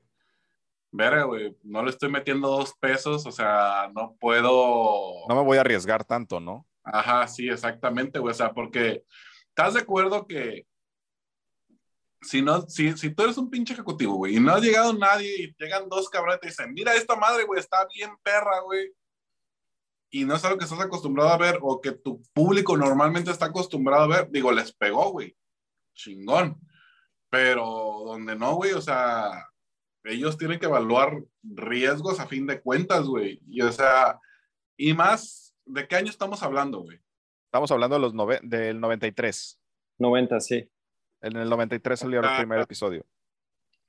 [0.91, 5.27] verga, güey, no le estoy metiendo dos pesos, o sea, no puedo.
[5.27, 6.65] No me voy a arriesgar tanto, ¿no?
[6.83, 8.31] Ajá, sí, exactamente, güey.
[8.31, 9.03] O sea, porque
[9.49, 10.65] ¿estás de acuerdo que
[12.21, 15.43] si, no, si, si tú eres un pinche ejecutivo, güey, y no ha llegado nadie
[15.43, 18.93] y llegan dos cabrones y te dicen, mira, esta madre, güey, está bien perra, güey,
[20.11, 23.47] y no es algo que estás acostumbrado a ver o que tu público normalmente está
[23.47, 25.35] acostumbrado a ver, digo, les pegó, güey,
[25.93, 26.59] chingón.
[27.29, 29.47] Pero donde no, güey, o sea,
[30.03, 33.39] ellos tienen que evaluar riesgos a fin de cuentas, güey.
[33.47, 34.19] Y o sea,
[34.75, 36.99] y más, ¿de qué año estamos hablando, güey?
[37.45, 39.59] Estamos hablando de los del 93.
[39.99, 40.67] 90, sí.
[41.21, 43.05] En el 93 salió el primer episodio.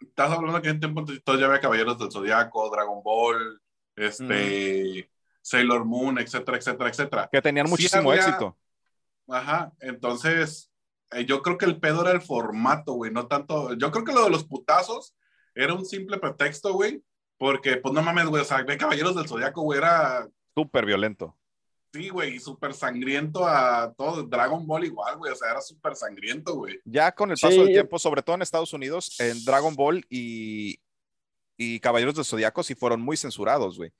[0.01, 3.61] Estás hablando que en tiempo todavía había Caballeros del Zodiaco, Dragon Ball,
[3.97, 5.11] este,
[5.43, 7.29] Sailor Moon, etcétera, etcétera, etcétera.
[7.31, 8.57] Que tenían Sí muchísimo había- éxito.
[9.29, 10.73] Ajá, entonces
[11.13, 13.75] eh, yo creo que el pedo era el formato, güey, no tanto.
[13.75, 15.15] Yo creo que lo de los putazos
[15.55, 17.03] era un simple pretexto, güey,
[17.39, 21.37] porque pues no mames, güey, o sea, de Caballeros del Zodiaco, güey, era, Súper violento.
[21.93, 24.23] Sí, güey, súper sangriento a todo.
[24.25, 26.79] Dragon Ball igual, güey, o sea, era súper sangriento, güey.
[26.85, 29.75] Ya con el Sí, paso del yo- tiempo, sobre todo en Estados Unidos, en Dragon
[29.75, 30.79] Ball y,
[31.57, 33.91] y Caballeros del Zodiaco sí fueron muy censurados, güey.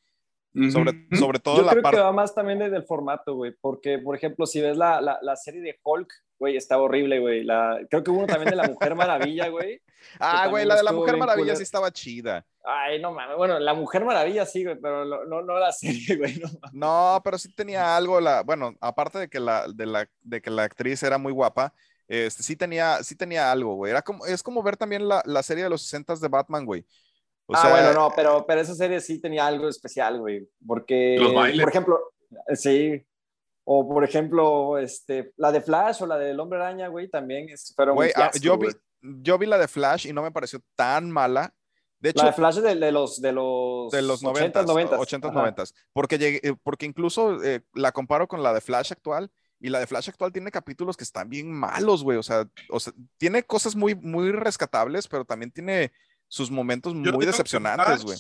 [0.73, 1.17] Sobre, Ujú.
[1.17, 1.97] sobre todo Yo la creo parte.
[1.99, 5.19] que va más también desde el formato, güey, porque, por ejemplo, si ves la, la,
[5.23, 7.45] la serie de Hulk, güey, estaba horrible, güey.
[7.45, 9.81] La, creo que hubo uno también de la Mujer Maravilla, güey.
[10.19, 11.57] Ah, güey, la de la Mujer Maravilla culero.
[11.57, 12.45] sí estaba chida.
[12.65, 16.17] Ay, no mames, bueno, la Mujer Maravilla sí, güey, pero no, no, no la serie,
[16.17, 16.39] güey.
[16.39, 16.49] No.
[16.73, 20.51] No, pero sí tenía algo, la, bueno, aparte de que la, de la, de que
[20.51, 21.73] la actriz era muy guapa,
[22.09, 23.91] este, sí tenía, sí tenía algo, güey.
[23.91, 26.85] Era como, es como ver también la, la serie de los 60 de Batman, güey.
[27.47, 31.17] O ah, sea, bueno, no, pero, pero esa serie sí tenía algo especial, güey, porque,
[31.19, 31.99] Los por ejemplo,
[32.55, 33.05] sí,
[33.65, 37.73] o por ejemplo, este, la de Flash o la del Hombre Araña, güey, también es-
[37.75, 38.69] fueron güey, ah, yo, vi.
[39.03, 41.55] Yo vi la de Flash y no me pareció tan mala.
[41.99, 45.29] De hecho, La de Flash de, de los de los de los 90, 90, 80,
[45.29, 45.39] Ajá.
[45.39, 49.69] 90, porque, llegué- eh, porque incluso eh, la comparo con la de Flash actual y
[49.69, 52.95] la de Flash actual tiene capítulos que están bien malos, güey, o sea, o sea,
[53.19, 55.93] tiene cosas muy, muy rescatables, pero también tiene
[56.27, 58.17] sus momentos Yo muy decepcionantes, güey.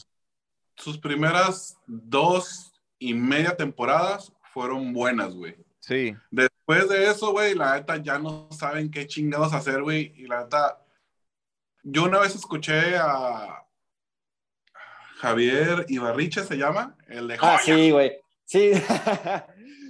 [0.76, 5.56] Sus primeras dos y media temporadas fueron buenas, güey.
[5.90, 10.12] Sí, Después de eso, güey, la neta ya no saben qué chingados hacer, güey.
[10.16, 10.80] Y la neta,
[11.82, 13.66] yo una vez escuché a
[15.16, 17.76] Javier Ibarriche, se llama, el de Ah, Joya.
[17.76, 18.12] sí, güey.
[18.44, 18.70] Sí.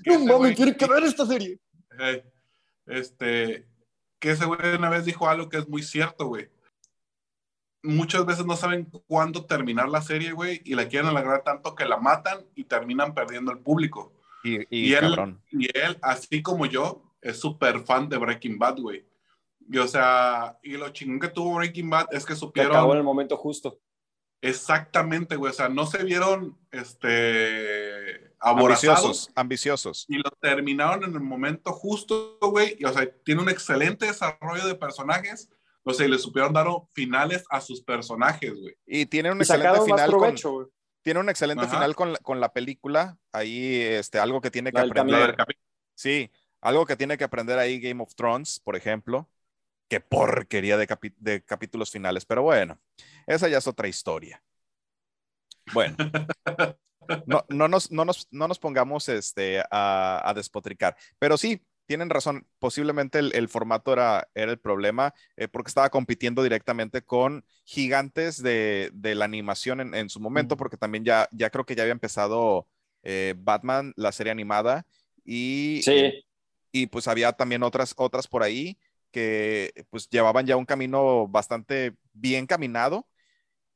[0.06, 1.58] No mames, tiene que ver esta serie.
[1.98, 2.24] Eh,
[2.86, 3.68] Este,
[4.18, 6.48] que ese güey una vez dijo algo que es muy cierto, güey.
[7.82, 11.84] Muchas veces no saben cuándo terminar la serie, güey, y la quieren alargar tanto que
[11.84, 14.14] la matan y terminan perdiendo el público.
[14.44, 18.79] Y, y Y él, y él, así como yo, es súper fan de Breaking Bad,
[18.79, 19.07] güey.
[19.68, 22.92] Y o sea, y lo chingón que tuvo Breaking Bad es que Que supieron acabó
[22.92, 23.81] en el momento justo.
[24.42, 25.50] exactamente, güey.
[25.50, 30.07] O sea, no se vieron este Ambiciosos, ambiciosos.
[30.09, 32.74] y lo terminaron en el momento justo, güey.
[32.79, 35.50] Y o sea, tiene un excelente desarrollo de personajes.
[35.83, 38.74] O sea, y le supieron dar finales a sus personajes, güey.
[38.87, 40.66] Y tiene un Y excelente final con, provecho, güey.
[41.02, 41.74] Tiene un excelente Ajá.
[41.74, 43.18] final con la, con la película.
[43.32, 45.36] Ahí, este, algo que tiene que aprender.
[45.94, 49.28] Sí, algo que tiene que aprender ahí Game of Thrones, por ejemplo.
[49.88, 52.78] Qué porquería de, capi- de capítulos finales, pero bueno,
[53.26, 54.42] esa ya es otra historia.
[55.72, 55.96] Bueno,
[57.26, 61.60] no, no, nos, no, nos, no nos pongamos este, a, a despotricar, pero sí,
[61.90, 67.03] tienen razón, posiblemente el, el formato era, era el problema, eh, porque estaba compitiendo directamente
[67.03, 71.66] con gigantes de, de la animación en, en su momento, porque también ya, ya creo
[71.66, 72.68] que ya había empezado
[73.03, 74.87] eh, Batman, la serie animada,
[75.24, 76.24] y, Sí.
[76.72, 78.79] y pues había también otras, otras por ahí
[79.11, 83.09] que pues llevaban ya un camino bastante bien caminado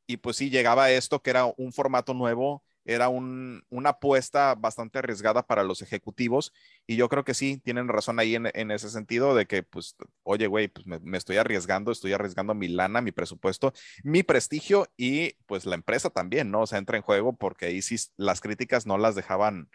[0.06, 4.98] y pues sí llegaba esto que era un formato nuevo, era un- una apuesta bastante
[4.98, 6.52] arriesgada para los ejecutivos
[6.86, 9.96] y yo creo que sí, tienen razón ahí en, en ese sentido de que pues,
[10.22, 15.34] oye, güey, pues me, estoy arriesgando, estoy arriesgando mi lana, mi presupuesto, mi prestigio y
[15.46, 16.62] pues la empresa también, ¿no?
[16.62, 19.70] O sea, entra en juego porque ahí sí las críticas no las dejaban,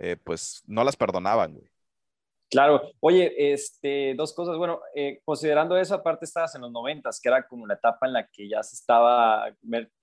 [0.00, 1.73] eh, pues no las perdonaban, güey.
[2.54, 2.82] Claro.
[3.00, 4.56] Oye, este, dos cosas.
[4.56, 8.12] Bueno, eh, considerando eso, aparte estabas en los noventas, que era como la etapa en
[8.12, 9.46] la que ya se estaba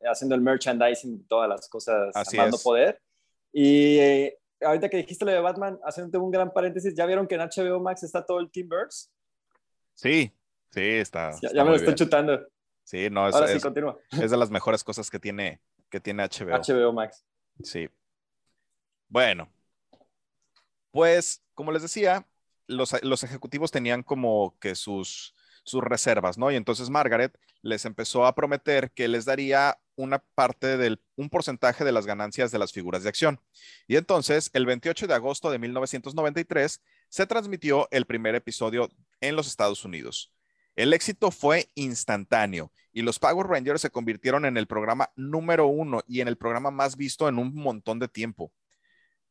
[0.10, 2.64] haciendo el merchandising todas las cosas Así a mando es.
[2.64, 3.02] poder.
[3.54, 7.36] Y eh, ahorita que dijiste lo de Batman, haciendo un gran paréntesis, ¿ya vieron que
[7.36, 9.10] en HBO Max está todo el Teamverse?
[9.94, 10.32] Sí,
[10.72, 11.32] sí, está.
[11.32, 11.96] Ya, está ya me lo estoy bien.
[11.98, 12.48] chutando.
[12.84, 13.98] Sí, no, es, Ahora sí, es- continúa.
[14.22, 16.52] es de las mejores cosas que tiene, que tiene HBO.
[16.58, 17.24] HBO Max.
[17.64, 17.88] Sí.
[19.08, 19.50] Bueno,
[20.92, 22.26] pues como les decía,
[22.72, 26.52] los, los ejecutivos tenían como que sus, sus reservas, ¿no?
[26.52, 31.84] Y entonces Margaret les empezó a prometer que les daría una parte del, un porcentaje
[31.84, 33.40] de las ganancias de las figuras de acción.
[33.88, 39.48] Y entonces, el 28 de agosto de 1993, se transmitió el primer episodio en los
[39.48, 40.34] Estados Unidos.
[40.76, 46.02] El éxito fue instantáneo y los Power Rangers se convirtieron en el programa número uno
[46.08, 48.52] y en el programa más visto en un montón de tiempo.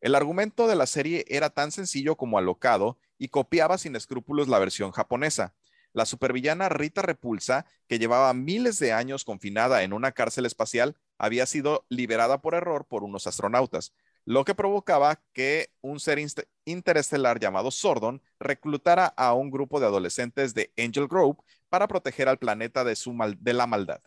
[0.00, 4.58] El argumento de la serie era tan sencillo como alocado y copiaba sin escrúpulos la
[4.58, 5.54] versión japonesa.
[5.92, 11.44] La supervillana Rita Repulsa, que llevaba miles de años confinada en una cárcel espacial, había
[11.46, 13.92] sido liberada por error por unos astronautas,
[14.24, 16.18] lo que provocaba que un ser
[16.64, 22.38] interestelar llamado Sordon reclutara a un grupo de adolescentes de Angel Grove para proteger al
[22.38, 24.00] planeta de, su de la maldad.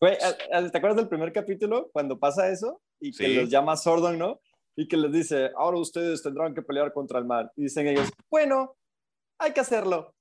[0.00, 2.80] ¿te acuerdas del primer capítulo cuando pasa eso?
[3.00, 4.40] Y que los llama Sordon, ¿no?
[4.76, 7.50] Y que les dice, ahora ustedes tendrán que pelear contra el mal.
[7.56, 8.76] Y dicen ellos, bueno,
[9.38, 10.14] hay que hacerlo.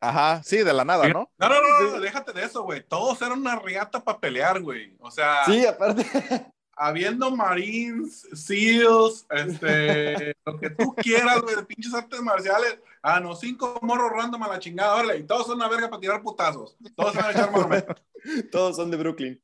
[0.00, 1.30] Ajá, sí, de la nada, ¿no?
[1.38, 2.86] No, no, no, déjate de eso, güey.
[2.86, 4.94] Todos eran una riata para pelear, güey.
[5.00, 5.44] O sea.
[5.46, 6.04] Sí, aparte.
[6.76, 12.80] Habiendo Marines, SEALs, este, lo que tú quieras, güey, de pinches artes marciales.
[13.00, 15.18] Ah, no, cinco morros random a la chingada, órale.
[15.18, 16.76] Y todos son una verga para tirar putazos.
[16.96, 17.50] Todos van a echar
[18.50, 19.43] Todos son de Brooklyn.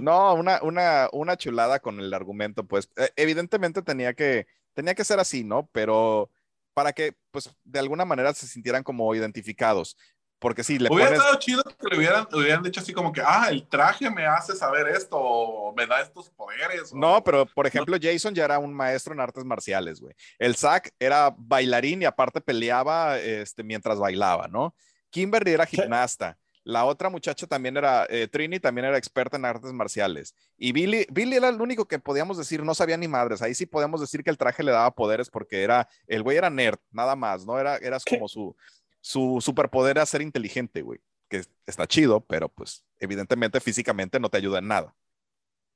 [0.00, 2.90] No, una, una, una chulada con el argumento, pues.
[2.96, 5.68] E, evidentemente tenía que, tenía que ser así, ¿no?
[5.72, 6.30] Pero
[6.74, 9.96] para que, pues, de alguna manera se sintieran como identificados.
[10.38, 13.48] Porque sí, le Hubiera estado chido que le hubieran, hubieran dicho así como que, ah,
[13.50, 16.94] el traje me hace saber esto, o me da estos poderes.
[16.94, 20.14] No, pero por ejemplo, Jason ya era un maestro en artes marciales, güey.
[20.38, 24.76] El Zack era bailarín y aparte peleaba este, mientras bailaba, ¿no?
[25.10, 26.38] Kimberly era gimnasta.
[26.64, 30.34] La otra muchacha también era, eh, Trini también era experta en artes marciales.
[30.56, 33.42] Y Billy, Billy era el único que podíamos decir, no sabía ni madres.
[33.42, 36.50] Ahí sí podíamos decir que el traje le daba poderes porque era, el güey era
[36.50, 37.58] nerd, nada más, ¿no?
[37.58, 38.56] Era, era como su,
[39.00, 41.00] su superpoder era ser inteligente, güey.
[41.28, 44.94] Que está chido, pero pues evidentemente físicamente no te ayuda en nada.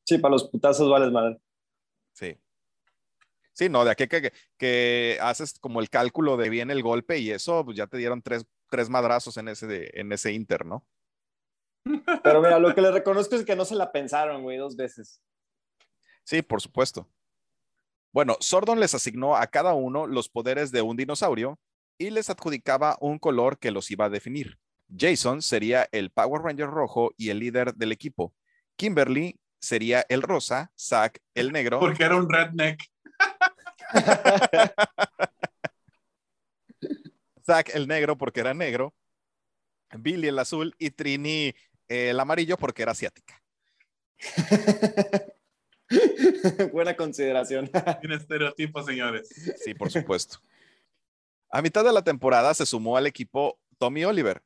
[0.05, 1.39] Sí, para los putazos vales madre.
[2.13, 2.37] Sí.
[3.53, 7.31] Sí, no, de aquí que, que, haces como el cálculo de bien el golpe y
[7.31, 10.87] eso, pues ya te dieron tres, tres madrazos en ese, en ese Inter, ¿no?
[12.25, 15.21] Pero mira, lo que le reconozco es que no se la pensaron, güey, dos veces.
[16.25, 17.07] Sí, por supuesto.
[18.13, 21.61] Bueno, Sordon les asignó a cada uno los poderes de un dinosaurio
[21.99, 24.59] y les adjudicaba un color que los iba a definir.
[24.97, 28.35] Jason sería el Power Ranger rojo y el líder del equipo.
[28.77, 31.79] Kimberly sería el rosa, Zack el negro.
[31.79, 32.83] Porque era un redneck.
[37.45, 38.95] Zack el negro porque era negro,
[39.99, 41.55] Billy el azul y Trini
[41.89, 43.43] el amarillo porque era asiática.
[46.73, 47.71] Buena consideración.
[48.01, 49.29] Tiene estereotipos, señores.
[49.63, 50.39] Sí, por supuesto.
[51.51, 54.43] A mitad de la temporada se sumó al equipo Tommy Oliver,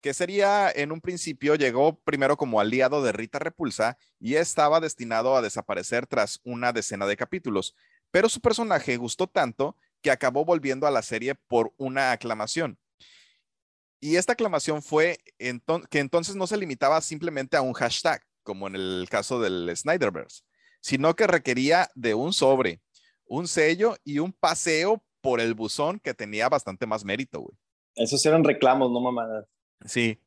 [0.00, 5.36] que sería en un principio llegó primero como aliado de Rita Repulsa y estaba destinado
[5.36, 7.74] a desaparecer tras una decena de capítulos,
[8.10, 12.78] pero su personaje gustó tanto que acabó volviendo a la serie por una aclamación.
[14.00, 18.76] Y esta aclamación fue que entonces no se limitaba simplemente a un hashtag, como en
[18.76, 20.42] el caso del Snyderverse,
[20.82, 22.82] sino que requería de un sobre,
[23.24, 27.56] un sello y un paseo por el buzón que tenía bastante más mérito, güey.
[27.94, 29.46] Esos eran reclamos, no mamadas.
[29.86, 30.20] Sí.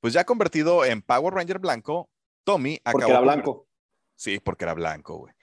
[0.00, 2.08] Pues ya convertido en Power Ranger blanco,
[2.42, 2.92] Tommy acabó.
[2.92, 3.68] Porque era blanco.
[4.16, 5.34] Sí, porque era blanco, güey.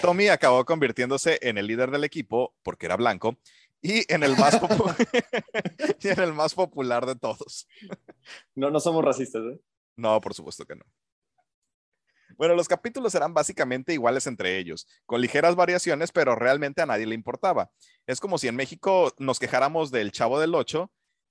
[0.00, 3.38] Tommy acabó convirtiéndose en el líder del equipo porque era blanco
[3.82, 4.58] y en el más,
[6.00, 7.68] y en el más popular de todos.
[8.54, 9.60] No, no somos racistas, ¿eh?
[9.96, 10.84] No, por supuesto que no.
[12.36, 17.06] Bueno, los capítulos eran básicamente iguales entre ellos, con ligeras variaciones, pero realmente a nadie
[17.06, 17.70] le importaba.
[18.06, 20.90] Es como si en México nos quejáramos del Chavo del 8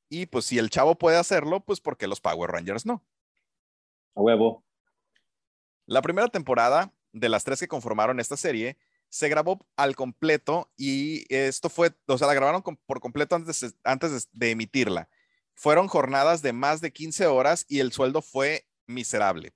[0.09, 3.03] y pues si el Chavo puede hacerlo, pues ¿por qué los Power Rangers no?
[4.15, 4.63] A huevo.
[5.85, 8.77] La primera temporada de las tres que conformaron esta serie,
[9.09, 14.29] se grabó al completo y esto fue, o sea, la grabaron por completo antes, antes
[14.33, 15.09] de, emitirla.
[15.53, 19.53] Fueron jornadas de más de 15 horas y el sueldo fue miserable.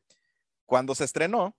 [0.66, 1.58] Cuando se estrenó,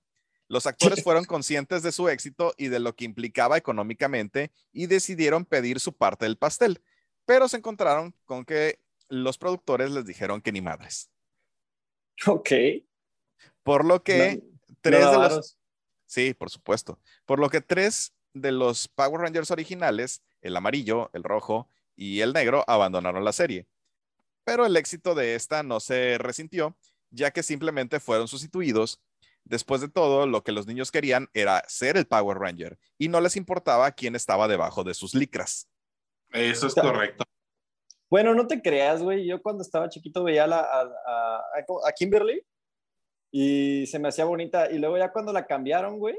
[0.48, 5.44] los actores fueron conscientes de su éxito y de lo que implicaba económicamente y decidieron
[5.44, 6.82] pedir su parte del pastel,
[7.26, 11.10] pero se encontraron con que los productores les dijeron que ni madres.
[12.26, 12.50] Ok.
[13.62, 14.42] Por lo que
[14.80, 15.59] tres de los
[16.10, 16.98] Sí, por supuesto.
[17.24, 22.32] Por lo que tres de los Power Rangers originales, el amarillo, el rojo y el
[22.32, 23.68] negro, abandonaron la serie.
[24.42, 26.76] Pero el éxito de esta no se resintió,
[27.10, 29.00] ya que simplemente fueron sustituidos.
[29.44, 33.20] Después de todo, lo que los niños querían era ser el Power Ranger y no
[33.20, 35.68] les importaba quién estaba debajo de sus licras.
[36.32, 37.22] Eso es correcto.
[38.08, 39.28] Bueno, no te creas, güey.
[39.28, 42.44] Yo cuando estaba chiquito veía la, a, a, a Kimberly
[43.30, 44.70] y se me hacía bonita.
[44.70, 46.16] Y luego ya cuando la cambiaron, güey,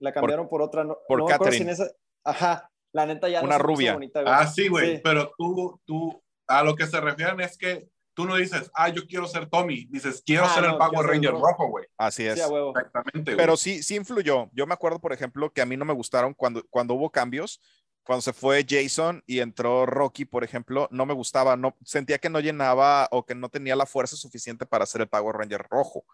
[0.00, 0.84] la cambiaron por, otra.
[0.84, 1.70] No, por no Catherine.
[1.72, 1.90] esa-
[2.24, 3.92] Ajá, la neta ya no Una hizo rubia.
[3.94, 4.32] bonita, güey.
[4.34, 5.00] Ah, sí, güey, Sí.
[5.04, 9.06] pero tú, tú, a lo que se refieren es que tú no dices, ah, yo
[9.06, 11.46] quiero ser Tommy, dices, quiero Ah, ser el no, Power el Ranger rojo.
[11.48, 11.84] rojo, güey.
[11.98, 12.34] Así es.
[12.40, 12.44] Sí.
[12.44, 13.36] Exactamente, güey.
[13.36, 14.48] Pero sí, sí influyó.
[14.52, 17.60] Yo me acuerdo, por ejemplo, que a mí no me gustaron cuando, cuando hubo cambios.
[18.06, 22.28] Cuando se fue Jason y entró Rocky, por ejemplo, no me gustaba, no sentía que
[22.28, 26.04] no llenaba o que no tenía la fuerza suficiente para ser el Power Ranger rojo.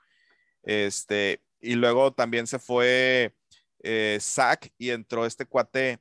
[0.63, 3.35] Este, y luego también se fue
[3.83, 5.99] eh, Zack y entró este cuate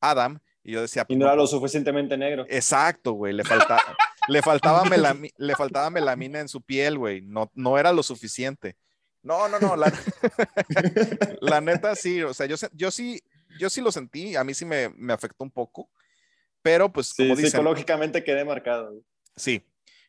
[0.00, 2.44] Adam y yo decía, Y no era lo suficientemente negro.
[2.48, 3.78] Exacto, güey, le, falta,
[4.28, 8.76] le, faltaba melami- le faltaba melamina en su piel, güey, no, no era lo suficiente.
[9.24, 9.92] No, no, no, la,
[11.40, 13.22] la neta sí, o sea, yo, yo sí,
[13.58, 15.88] yo sí lo sentí, a mí sí me, me afectó un poco,
[16.60, 18.90] pero pues Sí, como dicen, psicológicamente quedé marcado.
[18.90, 19.02] güey.
[19.36, 19.62] sí,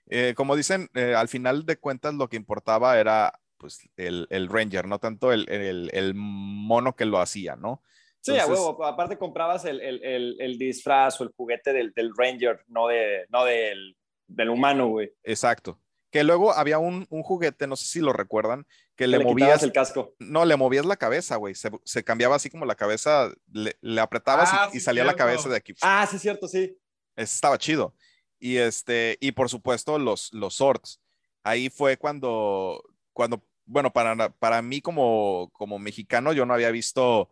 [0.10, 4.50] eh, como dicen, eh, al final de cuentas lo que importaba era pues el, el
[4.50, 7.82] Ranger, no tanto el, el, el mono que lo hacía, ¿no?
[8.20, 8.84] Sí, a Entonces- huevo.
[8.86, 13.26] Aparte comprabas el, el, el, el disfraz o el juguete del, del Ranger, no, de,
[13.30, 13.96] no del,
[14.28, 15.14] del humano, güey.
[15.24, 15.80] Exacto.
[16.12, 19.24] Que luego había un, un juguete, no sé si lo recuerdan, que Que le, le
[19.24, 20.14] movías el casco.
[20.20, 21.56] No, le movías la cabeza, güey.
[21.56, 25.04] Se, se cambiaba así como la cabeza, le, le apretabas y- Ah, y, sí, salía
[25.06, 25.26] la cierto.
[25.26, 25.74] cabeza de aquí.
[25.82, 26.78] Ah, sí, cierto, sí.
[27.16, 27.96] Estaba chido.
[28.40, 31.00] Y este, y por supuesto, los, los swords.
[31.44, 37.30] Ahí fue cuando, cuando, bueno, para, para mí como, como mexicano, yo no había visto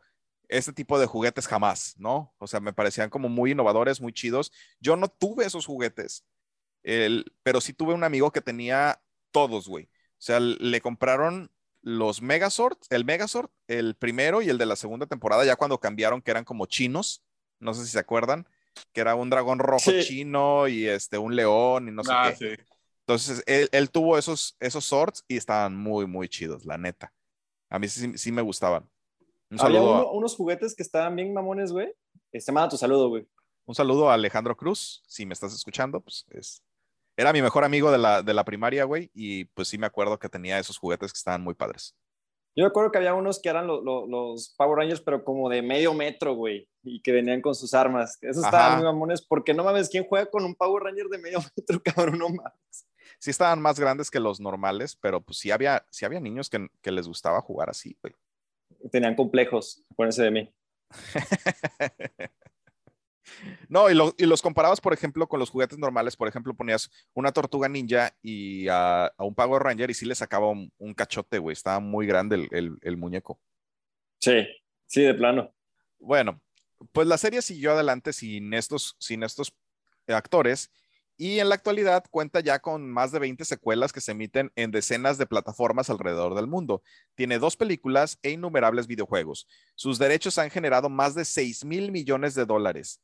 [0.50, 2.34] este tipo de juguetes jamás, ¿no?
[2.38, 4.52] O sea, me parecían como muy innovadores, muy chidos.
[4.80, 6.26] Yo no tuve esos juguetes,
[6.84, 9.02] el, pero sí tuve un amigo que tenía
[9.32, 9.86] todos, güey.
[9.86, 11.52] O sea, le compraron
[11.82, 16.22] los Megazord, el Megazord, el primero y el de la segunda temporada, ya cuando cambiaron,
[16.22, 17.24] que eran como chinos,
[17.60, 18.48] no sé si se acuerdan,
[18.94, 20.02] que era un dragón rojo Sí.
[20.02, 22.56] chino y este, un león y no sé ah, qué.
[22.58, 22.64] sí.
[23.12, 27.14] Entonces, él, él tuvo esos, esos swords y estaban muy, muy chidos, la neta.
[27.70, 28.90] A mí sí, sí me gustaban.
[29.50, 31.94] Un Había uno- a, unos juguetes que estaban bien mamones, güey.
[32.32, 33.28] Este, manda tu saludo, güey.
[33.66, 36.64] un saludo a Alejandro Cruz, si me estás escuchando, pues es,
[37.18, 40.18] era mi mejor amigo de la, de la primaria, güey, y pues sí me acuerdo
[40.20, 41.96] que tenía esos juguetes que estaban muy padres.
[42.54, 45.62] Yo recuerdo que había unos que eran lo- lo- los Power Rangers, pero como de
[45.62, 46.68] medio metro, güey.
[46.84, 48.18] Y que venían con sus armas.
[48.22, 48.58] Esos Ajá.
[48.58, 51.82] estaban muy mamones, porque no mames, ¿quién juega con un Power Ranger de medio metro,
[51.84, 52.18] cabrón?
[52.18, 52.86] No mames.
[53.22, 56.68] Sí estaban más grandes que los normales, pero pues sí había, sí había niños que,
[56.82, 58.16] que les gustaba jugar así, güey.
[58.92, 60.54] Tenían complejos, acuérdense de mí.
[63.70, 66.18] No, y, lo- y los comparabas, por ejemplo, con los juguetes normales.
[66.18, 70.16] Por ejemplo, ponías una tortuga ninja y a, a un Power Ranger y sí le
[70.16, 71.54] sacaba un, un cachote, güey.
[71.54, 73.40] Estaba muy grande el, el- el muñeco.
[74.20, 74.46] Sí,
[74.88, 75.54] sí, de plano.
[76.00, 76.42] Bueno,
[76.92, 79.56] pues la serie siguió adelante sin estos, sin estos
[80.08, 80.72] actores
[81.24, 84.72] y en la actualidad cuenta ya con más de 20 secuelas que se emiten en
[84.72, 86.82] decenas de plataformas alrededor del mundo.
[87.14, 89.48] Tiene dos películas e innumerables videojuegos.
[89.76, 93.02] Sus derechos han generado más de 6 mil millones de dólares.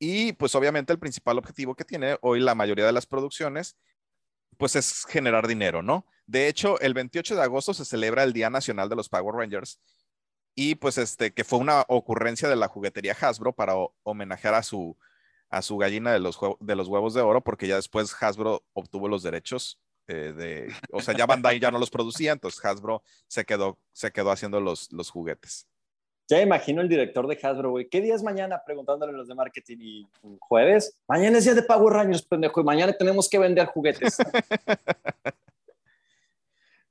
[0.00, 3.76] Y pues obviamente el principal objetivo que tiene hoy la mayoría de las producciones
[4.58, 6.06] pues es generar dinero, ¿no?
[6.26, 9.80] De hecho, el 28 de agosto se celebra el Día Nacional de los Power Rangers
[10.56, 14.64] y pues este que fue una ocurrencia de la juguetería Hasbro para ho- homenajear a
[14.64, 14.98] su
[15.50, 19.08] a su gallina de los de los huevos de oro porque ya después Hasbro obtuvo
[19.08, 23.44] los derechos eh, de o sea ya Bandai ya no los producía entonces Hasbro se
[23.44, 25.66] quedó se quedó haciendo los los juguetes
[26.28, 27.88] Ya me imagino el director de Hasbro, güey.
[27.88, 28.62] ¿Qué día es mañana?
[28.64, 29.78] Preguntándole a los de marketing.
[29.80, 30.94] ¿Y jueves?
[31.08, 32.60] Mañana es día de Power Rangers, pendejo.
[32.60, 34.16] Y mañana tenemos que vender juguetes.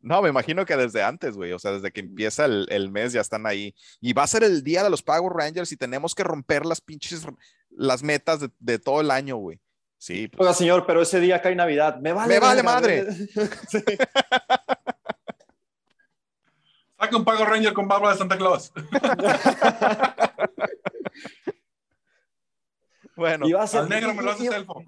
[0.02, 3.14] no me imagino que desde antes güey o sea desde que empieza el, el mes
[3.14, 6.16] ya están ahí y va a ser el día de los Power Rangers y tenemos
[6.16, 7.26] que romper las pinches
[7.72, 9.60] las metas de, de todo el año güey
[9.98, 11.98] sí pues, Oiga, señor, pero ese día cae Navidad.
[12.00, 13.06] Me vale, Me vale madre.
[13.70, 13.84] Sí.
[17.00, 18.74] Saca un Power Ranger con barba de Santa Claus.
[23.16, 24.84] bueno Y va a ser- Al negro me lo haces y- elfo.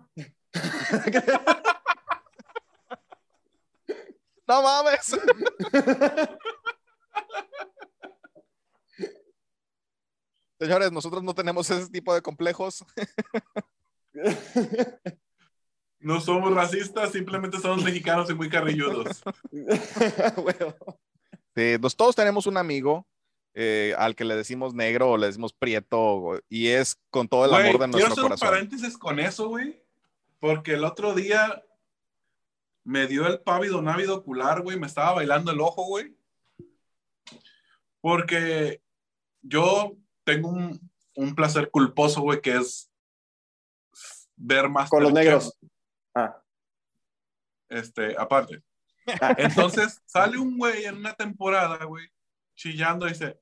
[4.47, 5.15] no mames
[10.61, 12.85] Señores, nosotros no tenemos ese tipo de complejos.
[16.03, 19.21] No somos racistas, simplemente somos mexicanos y muy carrilludos.
[21.53, 23.05] Sí, nos- todos tenemos un amigo
[23.53, 27.53] eh, al que le decimos negro o le decimos prieto y es con todo el
[27.53, 29.83] amor de quiero nuestro hacer un paréntesis con eso, güey.
[30.39, 31.61] Porque el otro día
[32.85, 34.79] me dio el pávido návido ocular, güey.
[34.79, 36.15] Me estaba bailando el ojo, güey.
[37.99, 38.81] Porque
[39.41, 39.97] yo
[40.31, 42.89] tengo un, un placer culposo, güey, que es
[44.35, 45.57] ver más Con los negros.
[46.15, 46.41] Ah.
[47.69, 48.61] Este, aparte.
[49.37, 52.07] Entonces sale un güey en una temporada, güey,
[52.55, 53.39] chillando y dice,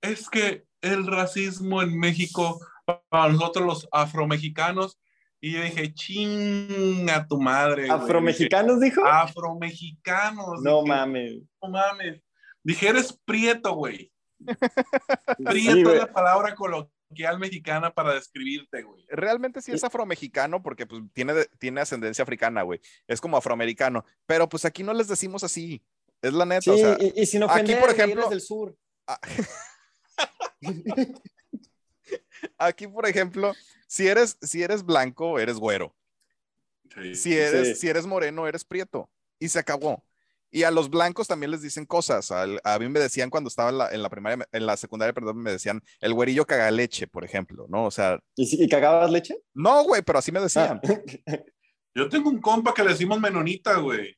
[0.00, 2.60] es que el racismo en México,
[3.08, 4.98] para nosotros los afromexicanos,
[5.40, 7.86] y yo dije, chinga tu madre.
[7.86, 8.00] güey".
[8.00, 9.00] ¿Afromexicanos dijo?
[9.00, 10.62] Dije, Afromexicanos.
[10.62, 11.42] no Dije, mames.
[11.60, 12.22] No mames.
[12.62, 14.11] Dije, eres prieto, güey.
[15.38, 19.04] Sí, Prieto es la palabra coloquial mexicana para describirte, güey.
[19.08, 22.80] Realmente sí es afromexicano porque pues tiene, tiene ascendencia africana, güey.
[23.06, 24.04] Es como afroamericano.
[24.26, 25.82] Pero pues aquí no les decimos así.
[26.20, 26.96] Es la neta, Sí, o sea.
[27.00, 28.76] y, y sin aquí, ofender, por güey, ejemplo- del sur.
[29.06, 29.20] ah,
[32.58, 33.52] Aquí, por ejemplo,
[33.86, 35.94] si eres, si eres blanco, eres güero.
[36.94, 37.14] Sí.
[37.14, 37.74] Si eres, Sí.
[37.76, 39.10] si eres moreno, eres prieto.
[39.38, 40.04] Y se acabó.
[40.54, 42.30] Y a los blancos también les dicen cosas.
[42.30, 45.14] Al- A, mí me decían cuando estaba en la, en la primaria, en la secundaria,
[45.14, 47.86] perdón, me decían el güerillo caga leche, por ejemplo, ¿no?
[47.86, 49.34] O sea, ¿Y, si- y cagabas leche?
[49.54, 50.80] no, güey, pero así me Ah, decían.
[51.94, 54.14] Yo tengo un compa que le decimos menonita, güey.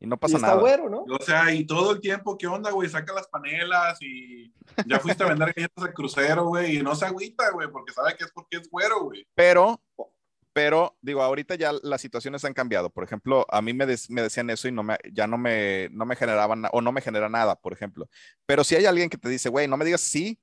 [0.00, 0.60] Y no y pasa está nada.
[0.60, 1.04] güero, ¿no?
[1.08, 2.88] O sea, y todo el tiempo, ¿qué onda, güey?
[2.88, 4.52] Saca las panelas y
[4.86, 8.16] ya fuiste a vender galletas al crucero, güey, y no se agüita, güey, porque sabe
[8.16, 9.24] que es porque es güero, güey.
[9.34, 9.80] Pero,
[10.52, 12.90] pero, digo, ahorita ya las situaciones han cambiado.
[12.90, 16.04] Por ejemplo, a mí me, me decían eso y no me, ya no me, no
[16.04, 18.08] me generaban, o no me genera nada, por ejemplo.
[18.46, 20.38] Pero si hay alguien que te dice, güey, no me digas sí,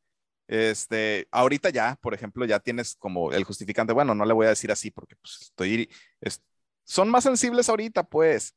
[0.48, 4.50] este, ahorita ya, por ejemplo, ya tienes como el justificante, bueno, no le voy a
[4.50, 5.90] decir así porque pues estoy,
[6.22, 6.42] es-
[6.84, 8.56] son más sensibles ahorita, pues.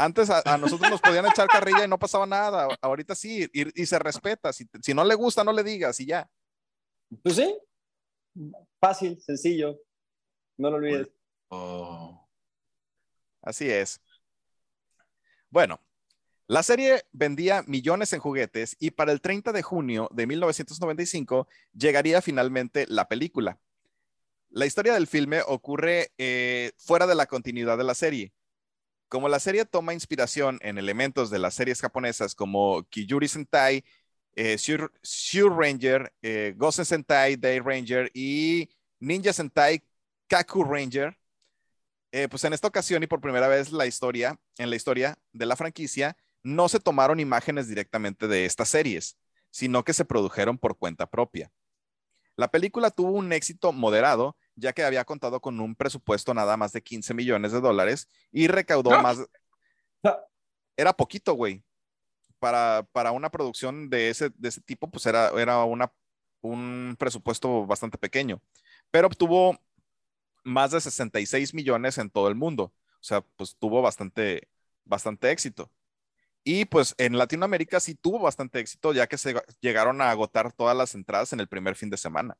[0.00, 2.68] Antes a, a nosotros nos podían echar carrilla y no pasaba nada.
[2.80, 4.52] Ahorita sí, y, y se respeta.
[4.52, 6.28] Si, si no le gusta, no le digas y ya.
[7.20, 7.58] Pues sí.
[8.80, 9.76] Fácil, sencillo.
[10.58, 11.08] No lo olvides.
[13.40, 14.00] Así es.
[15.48, 15.80] Bueno,
[16.46, 22.20] la serie vendía millones en juguetes y para el 30 de junio de 1995 llegaría
[22.20, 23.58] finalmente la película.
[24.50, 28.32] La historia del filme ocurre eh, fuera de la continuidad de la serie.
[29.08, 33.84] Como la serie toma inspiración en elementos de las series japonesas como Kijuri Sentai,
[34.34, 38.68] eh, Sure Ranger, eh, Gosen Sentai, Day Ranger y
[39.00, 39.82] Ninja Sentai
[40.28, 41.18] Kaku Ranger,
[42.12, 45.46] eh, pues en esta ocasión y por primera vez la historia, en la historia de
[45.46, 49.18] la franquicia, no se tomaron imágenes directamente de estas series,
[49.50, 51.50] sino que se produjeron por cuenta propia.
[52.36, 56.72] La película tuvo un éxito moderado, ya que había contado con un presupuesto nada más
[56.72, 59.18] de 15 millones de dólares y recaudó más.
[60.76, 61.64] Era poquito, güey.
[62.38, 65.92] Para, para una producción de ese, de ese tipo, pues era, era una,
[66.40, 68.40] un presupuesto bastante pequeño.
[68.92, 69.58] Pero obtuvo
[70.44, 72.64] más de 66 millones en todo el mundo.
[73.00, 74.48] O sea, pues tuvo bastante,
[74.84, 75.70] bastante éxito.
[76.44, 80.76] Y pues en Latinoamérica sí tuvo bastante éxito, ya que se llegaron a agotar todas
[80.76, 82.38] las entradas en el primer fin de semana.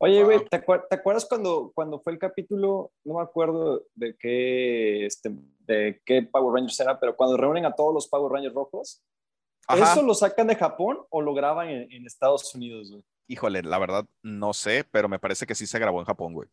[0.00, 0.48] Oye, güey, Wow.
[0.48, 2.92] ¿te, acuer- te acuerdas cuando, cuando fue el capítulo?
[3.04, 5.30] No me acuerdo de qué, este,
[5.60, 9.02] de qué Power Rangers era, pero cuando reúnen a todos los Power Rangers rojos,
[9.68, 9.92] Ajá.
[9.92, 13.04] ¿eso lo sacan de Japón o lo graban en, en Estados Unidos, güey?
[13.26, 16.48] Híjole, la verdad no sé, pero me parece que sí se grabó en Japón, güey.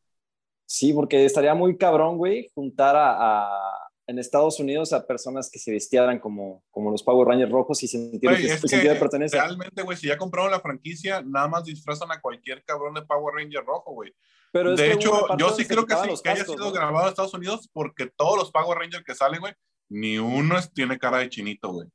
[0.66, 3.72] Sí, porque estaría muy cabrón, güey, juntar a, a-
[4.07, 7.88] en Estados Unidos a personas que se vistieran como, como los Power Rangers rojos y
[7.88, 9.41] sintieran Güey, que- es el sentido de que pertenencia.
[9.43, 13.34] realmente, güey, si ya compraron la franquicia, nada más disfrazan a cualquier cabrón de Power
[13.36, 14.13] Ranger rojo, güey.
[14.51, 16.72] Pero De hecho, yo sí creo que sí, los que haya cascos, sido ¿no?
[16.72, 19.53] grabado en Estados Unidos porque todos los Power Rangers que salen, güey,
[19.89, 21.88] ni uno es- tiene cara de chinito, güey.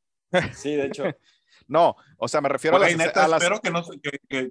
[0.55, 1.05] Sí, de hecho.
[1.68, 3.83] No, o sea, me refiero a las, neta, a las- espero que, no,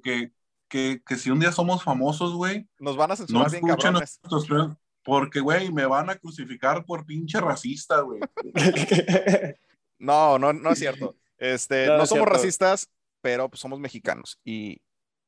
[0.01, 0.31] que,
[0.69, 3.93] que, que, si un día somos famosos, güey, Nos van a no censurar bien escuchen
[3.93, 4.19] cabrones.
[4.23, 8.19] nuestros porque, güey, me van a crucificar por pinche racista, güey.
[9.97, 11.17] No, no, no es cierto.
[11.37, 12.37] Este, No, no, no es somos cierto.
[12.37, 12.89] racistas,
[13.21, 14.81] pero pues, somos mexicanos y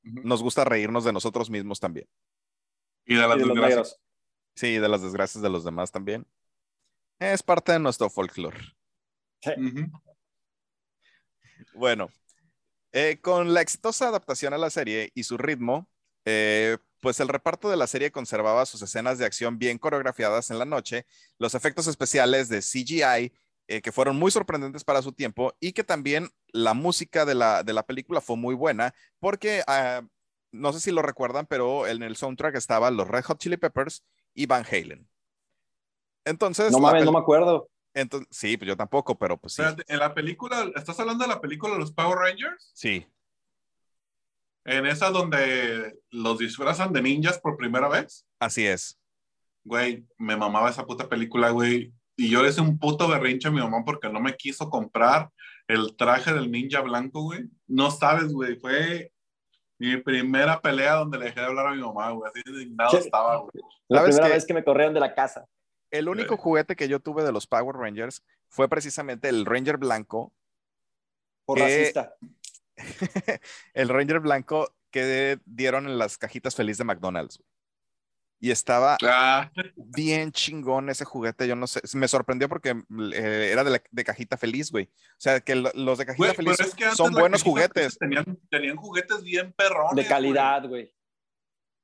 [0.03, 2.07] nos gusta reírnos de nosotros mismos también.
[3.05, 3.99] Y de las Y de los desgracias.
[4.55, 6.25] Sí, de las desgracias de los demás también.
[7.19, 8.57] Es parte de nuestro folclore.
[11.73, 12.09] Bueno,
[12.93, 15.87] eh, con la exitosa adaptación a la serie y su ritmo,
[16.25, 20.59] eh, pues el reparto de la serie conservaba sus escenas de acción bien coreografiadas en
[20.59, 21.05] la noche,
[21.39, 23.33] los efectos especiales de CGI,
[23.67, 27.63] eh, que fueron muy sorprendentes para su tiempo, y que también la música de la,
[27.63, 30.01] de la película fue muy buena, porque ah,
[30.51, 34.03] no sé si lo recuerdan, pero en el soundtrack estaban los Red Hot Chili Peppers
[34.33, 35.07] y Van Halen.
[36.25, 37.70] Entonces, No mames, no me acuerdo.
[37.93, 41.29] Entonces, sí, pues yo tampoco, pero pues sí, Espérate, en la película, ¿estás hablando de
[41.29, 42.71] la película de los Power Rangers?
[42.73, 43.05] sí,
[44.65, 48.25] En esa donde los disfrazan de ninjas por primera vez.
[48.39, 48.97] así es.
[49.63, 51.93] Güey, me mamaba esa puta película, güey.
[52.17, 55.29] Y yo le hice un puto berrinche a mi mamá porque no me quiso comprar
[55.67, 57.41] el traje del ninja blanco, güey.
[57.67, 58.55] No sabes, güey.
[58.57, 59.11] Fue.
[59.79, 62.29] Mi primera pelea donde le dejé de hablar a mi mamá, güey.
[62.29, 62.97] Así indignado Sí.
[62.97, 63.51] estaba, güey.
[63.87, 65.45] La ¿Sabes primera vez que me corrieron de la casa.
[65.91, 70.33] El único juguete que yo tuve de los Power Rangers fue precisamente el Ranger blanco,
[71.45, 71.63] Por ¿Qué?
[71.63, 72.15] racista.
[73.73, 77.41] el Ranger blanco que dieron en las cajitas feliz de McDonald's.
[78.43, 82.69] Y estaba Ah, bien chingón ese juguete, yo no sé, me sorprendió porque
[83.13, 84.85] eh, era de, la- de cajita feliz, güey.
[84.85, 87.99] O sea, que lo- los de cajita güey, feliz es que son buenos juguetes.
[87.99, 89.95] Tenían, tenían juguetes bien perrones.
[90.03, 90.91] De calidad, güey.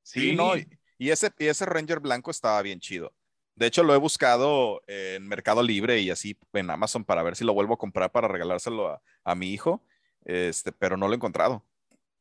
[0.02, 0.36] Sí, Sí.
[0.36, 0.58] ¿no?
[0.58, 3.14] Y, y ese, y ese Ranger blanco estaba bien chido.
[3.58, 7.44] De hecho, lo he buscado en Mercado Libre y así en Amazon para ver si
[7.44, 9.84] lo vuelvo a comprar para regalárselo a, a mi hijo,
[10.26, 11.66] este, pero no lo he encontrado.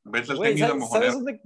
[0.03, 1.41] Ves el de ¿sabes, ¿sabes dónde,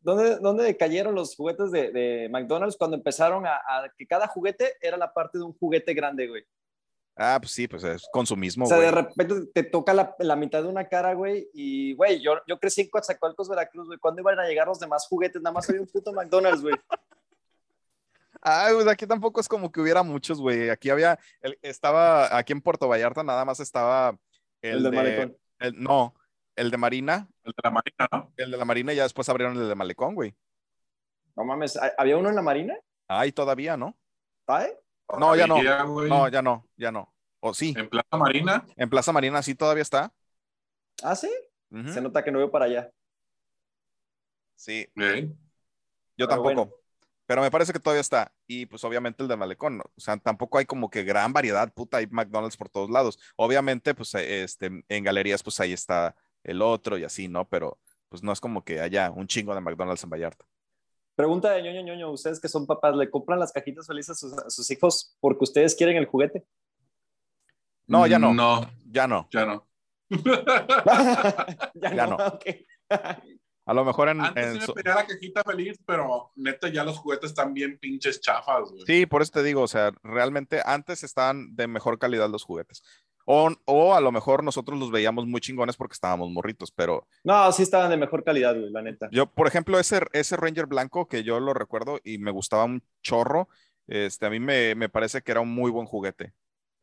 [0.00, 4.74] dónde, dónde cayeron los juguetes de, de McDonald's cuando empezaron a, a que cada juguete
[4.80, 6.44] era la parte de un juguete grande, güey?
[7.16, 8.86] Ah, pues sí, pues es consumismo, O sea, güey.
[8.86, 12.58] de repente te toca la, la mitad de una cara, güey, y, güey, yo, yo
[12.60, 13.98] crecí en Coatzacoalcos, Veracruz, güey.
[13.98, 15.42] ¿Cuándo iban a llegar los demás juguetes?
[15.42, 16.74] Nada más había un puto McDonald's, güey.
[18.42, 20.68] Ah, pues aquí tampoco es como que hubiera muchos, güey.
[20.68, 24.18] Aquí había, el- estaba, aquí en Puerto Vallarta nada más estaba
[24.60, 25.38] el, de, malecón.
[25.60, 26.14] el- no,
[26.56, 28.32] el de Marina, El de la marina, ¿no?
[28.36, 30.34] el de la Marina y ya después abrieron el de Malecón, güey.
[31.36, 32.76] No mames, ¿ha- ¿había uno en la Marina?
[33.08, 33.96] Ay, todavía, ¿no?
[34.46, 34.76] ¿Sabe?
[35.18, 35.62] No, ya no.
[36.08, 37.14] No, ya no, ya no.
[37.40, 38.66] O sí, En Plaza Marina.
[38.76, 40.12] en Plaza Marina sí todavía está.
[41.02, 41.30] ¿Ah, sí?
[41.92, 42.90] Se nota que no veo para allá.
[44.56, 44.94] Sí, yo
[46.16, 46.42] Pero tampoco.
[46.54, 46.72] bueno.
[47.26, 48.32] Pero me parece que todavía está.
[48.46, 49.84] Y pues obviamente el de Malecón, ¿no?
[49.96, 53.18] O sea, tampoco hay como que gran variedad, puta, hay McDonald's por todos lados.
[53.36, 57.48] Obviamente, pues eh, este, en galerías, pues ahí está el otro y así, ¿no?
[57.48, 60.44] Pero pues no es como que haya un chingo de McDonald's en Vallarta.
[61.14, 64.32] Pregunta de ñoño ñoño, ustedes que son papás, ¿le compran las cajitas felices a sus,
[64.32, 66.44] a sus hijos porque ustedes quieren el juguete?
[67.86, 68.32] No, ya no.
[68.32, 69.28] No, Ya no.
[69.30, 69.68] ya no.
[71.74, 72.16] ya, Ya no.
[72.16, 72.38] no.
[73.64, 76.84] A lo mejor en, Antes en sí me pedía la cajita feliz, pero neta ya
[76.84, 78.84] los juguetes están bien pinches chafas, güey.
[78.86, 82.82] Sí, por eso te digo, o sea, realmente antes estaban de mejor calidad los juguetes.
[83.24, 87.52] O, o a lo mejor nosotros los veíamos muy chingones porque estábamos morritos, pero No,
[87.52, 89.08] sí estaban de mejor calidad, güey, la neta.
[89.12, 92.82] yo, por ejemplo, ese, ese Ranger blanco que yo lo recuerdo y me gustaba un
[93.00, 93.48] chorro,
[93.86, 96.32] este, a mí me, me parece que era un muy buen juguete.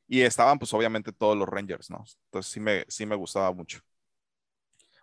[0.07, 2.03] Y estaban pues obviamente todos los Rangers, ¿no?
[2.27, 3.79] Entonces sí me, sí me gustaba mucho.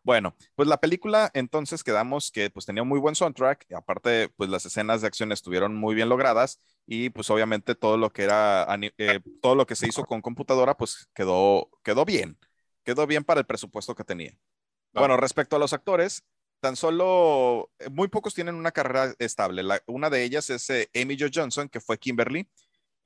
[0.06, 4.28] Bueno, pues la película entonces quedamos que pues tenía un muy buen soundtrack, y aparte
[4.36, 8.22] pues las escenas de acción estuvieron muy bien logradas y pues obviamente todo lo que
[8.22, 12.38] era, eh, todo lo que se hizo con computadora pues quedó, quedó bien,
[12.84, 14.38] quedó bien para el presupuesto que tenía.
[14.94, 16.22] Bueno, respecto a los actores,
[16.60, 19.64] tan solo eh, muy pocos tienen una carrera estable.
[19.64, 22.48] La- una de ellas es eh, Amy Jo Johnson, que fue Kimberly,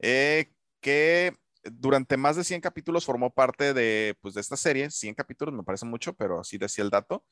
[0.01, 1.35] eh, que
[1.65, 4.91] durante más de 100 capítulos formó parte de, pues, de esta serie.
[4.91, 7.25] 100 capítulos me parece mucho, pero así decía el dato.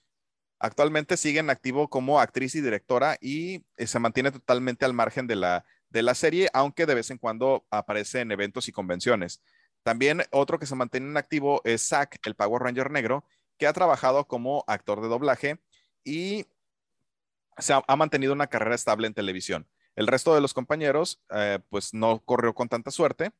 [0.60, 5.26] Actualmente sigue en activo como actriz y directora y eh, se mantiene totalmente al margen
[5.26, 9.42] de la, de la serie, aunque de vez en cuando aparece en eventos y convenciones.
[9.82, 13.24] También otro que se mantiene en activo es Zack, el Power Ranger negro,
[13.56, 15.60] que ha trabajado como actor de doblaje
[16.04, 16.46] y
[17.58, 19.68] se ha, mantenido una carrera estable en televisión.
[19.96, 23.32] El resto de los compañeros, eh, pues no corrió con tanta suerte.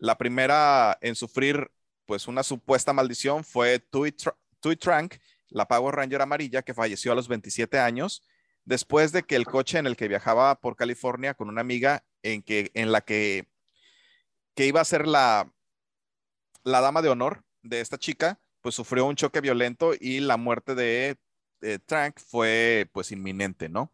[0.00, 1.70] La primera en sufrir,
[2.06, 5.16] pues una supuesta maldición fue Tui, Tr- Tui Trank,
[5.50, 8.22] la Power Ranger amarilla, que falleció a los 27 años,
[8.64, 12.42] después de que el coche en el que viajaba por California con una amiga en,
[12.42, 13.48] que, en la que,
[14.54, 15.52] que iba a ser la,
[16.64, 20.74] la dama de honor de esta chica, pues sufrió un choque violento y la muerte
[20.74, 23.92] de Trank fue pues inminente, ¿no?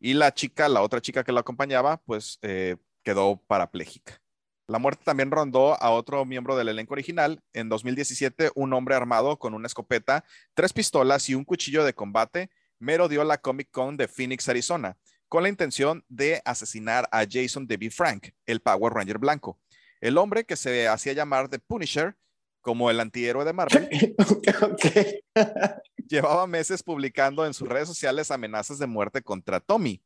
[0.00, 4.20] Y la chica, la otra chica que la acompañaba, pues eh, quedó parapléjica.
[4.70, 7.42] La muerte también rondó a otro miembro del elenco original.
[7.52, 12.50] En 2017, un hombre armado con una escopeta, tres pistolas y un cuchillo de combate
[12.78, 14.96] merodeó la Comic Con de Phoenix, Arizona,
[15.26, 19.58] con la intención de asesinar a Jason Debbie Frank, el Power Ranger blanco.
[20.00, 22.14] El hombre que se hacía llamar The Punisher,
[22.60, 23.88] como el antihéroe de Marvel,
[26.08, 30.00] llevaba meses publicando en sus redes sociales amenazas de muerte contra Tommy.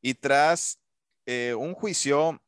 [0.00, 0.80] Y tras
[1.24, 2.42] eh, un juicio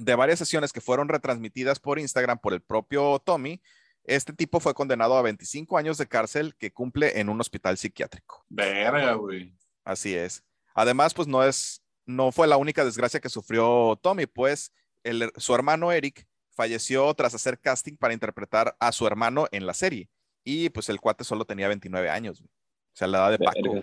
[0.00, 3.60] de varias sesiones que fueron retransmitidas por Instagram por el propio Tommy,
[4.04, 8.44] este tipo fue condenado a 25 años de cárcel que cumple en un hospital psiquiátrico.
[8.48, 9.54] Verga, güey.
[9.84, 10.42] Así es.
[10.74, 14.72] Además, pues no es, no fue la única desgracia que sufrió Tommy, pues
[15.04, 19.74] el- su hermano Eric falleció tras hacer casting para interpretar a su hermano en la
[19.74, 20.08] serie.
[20.44, 22.40] Y pues el cuate solo tenía 29 años.
[22.40, 22.48] güey.
[22.50, 23.82] O sea, la edad de Paco.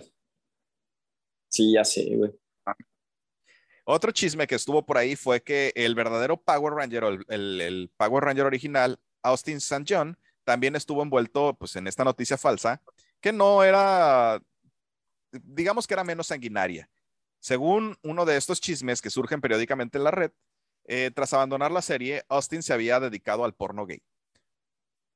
[1.48, 2.32] Sí, ya sé, güey.
[3.90, 7.60] Otro chisme que estuvo por ahí fue que el verdadero Power Ranger, o el, el-
[7.62, 9.84] el Power Ranger original, Austin St.
[9.88, 12.82] John, también estuvo envuelto pues, en esta noticia falsa,
[13.20, 14.40] que no era
[15.32, 16.88] digamos que era menos sanguinaria.
[17.40, 20.32] Según uno de estos chismes que surgen periódicamente en la red,
[20.84, 24.02] eh, tras abandonar la serie, Austin se había dedicado al porno gay.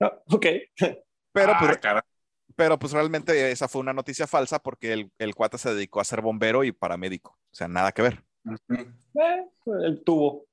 [0.01, 0.47] Ah, ok.
[1.33, 1.81] Pero, Ah, pues,
[2.57, 6.05] pero pues realmente esa fue una noticia falsa porque el, el cuate se dedicó a
[6.05, 7.31] ser bombero y paramédico.
[7.51, 8.23] O sea, nada que ver.
[8.45, 9.47] Eh,
[9.85, 10.47] el tubo.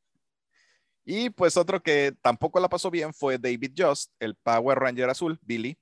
[1.03, 5.39] Y pues otro que tampoco la pasó bien fue David Just, el Power Ranger azul,
[5.41, 5.77] Billy,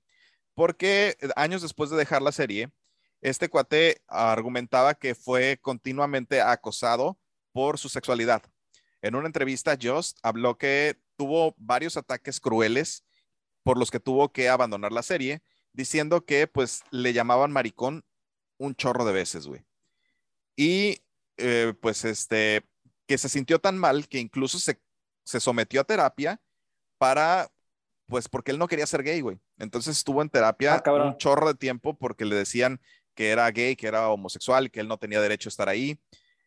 [0.55, 2.71] porque años después de dejar la serie,
[3.21, 7.19] este cuate argumentaba que fue continuamente acosado
[7.51, 8.41] por su sexualidad.
[9.01, 13.03] En una entrevista, Just habló que tuvo varios ataques crueles
[13.63, 15.41] por los que tuvo que abandonar la serie,
[15.73, 18.03] diciendo que pues le llamaban maricón
[18.57, 19.65] un chorro de veces, güey.
[20.59, 21.01] Y
[21.37, 22.65] eh, pues este,
[23.07, 24.81] que se sintió tan mal que incluso se,
[25.23, 26.41] se sometió a terapia
[26.97, 27.49] para,
[28.07, 29.39] pues porque él no quería ser gay, güey.
[29.57, 32.81] Entonces estuvo en terapia Ah, un chorro de tiempo porque le decían
[33.15, 35.97] que era gay, que era homosexual, que él no tenía derecho a estar ahí,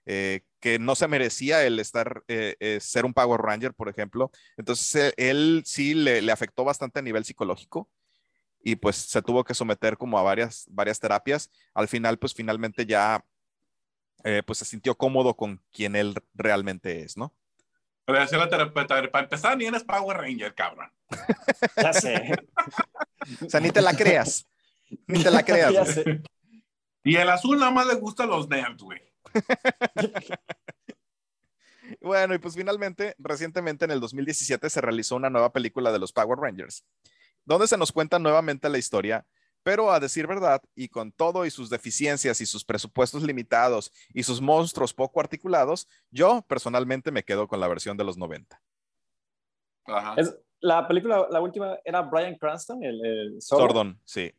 [0.04, 4.30] eh, que no se merecía el estar, eh, eh, ser un Power Ranger, por ejemplo.
[4.58, 7.88] Entonces él sí le, le afectó bastante a nivel psicológico
[8.62, 11.50] y pues se tuvo que someter como a varias, varias terapias.
[11.74, 13.24] Al final, pues finalmente ya,
[14.24, 17.34] eh, pues se sintió cómodo con quien él realmente es, ¿no?
[18.04, 20.90] Pero decía la terapeuta, para empezar, ni eres Power Ranger, cabrón.
[21.76, 22.34] Ya sé.
[23.44, 24.46] O sea, ni te la creas,
[25.06, 25.72] ni te la creas.
[25.72, 25.94] Ya güey.
[25.94, 26.22] sé.
[27.04, 29.00] Y el azul nada más le gusta a los nerds, güey.
[32.00, 36.12] Bueno, y pues finalmente, recientemente en el 2017 se realizó una nueva película de los
[36.12, 36.84] Power Rangers,
[37.44, 39.26] donde se nos cuenta nuevamente la historia,
[39.62, 44.22] pero a decir verdad, y con todo y sus deficiencias y sus presupuestos limitados y
[44.22, 48.60] sus monstruos poco articulados, yo personalmente me quedo con la versión de los 90.
[49.86, 50.14] Ajá.
[50.16, 53.42] Es- la película, la última, era Brian Cranston, el, el.
[53.42, 54.32] Sordon, sí.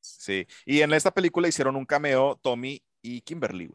[0.00, 0.46] Sí.
[0.64, 3.70] Y en esta película hicieron un cameo Tommy y Kimberly.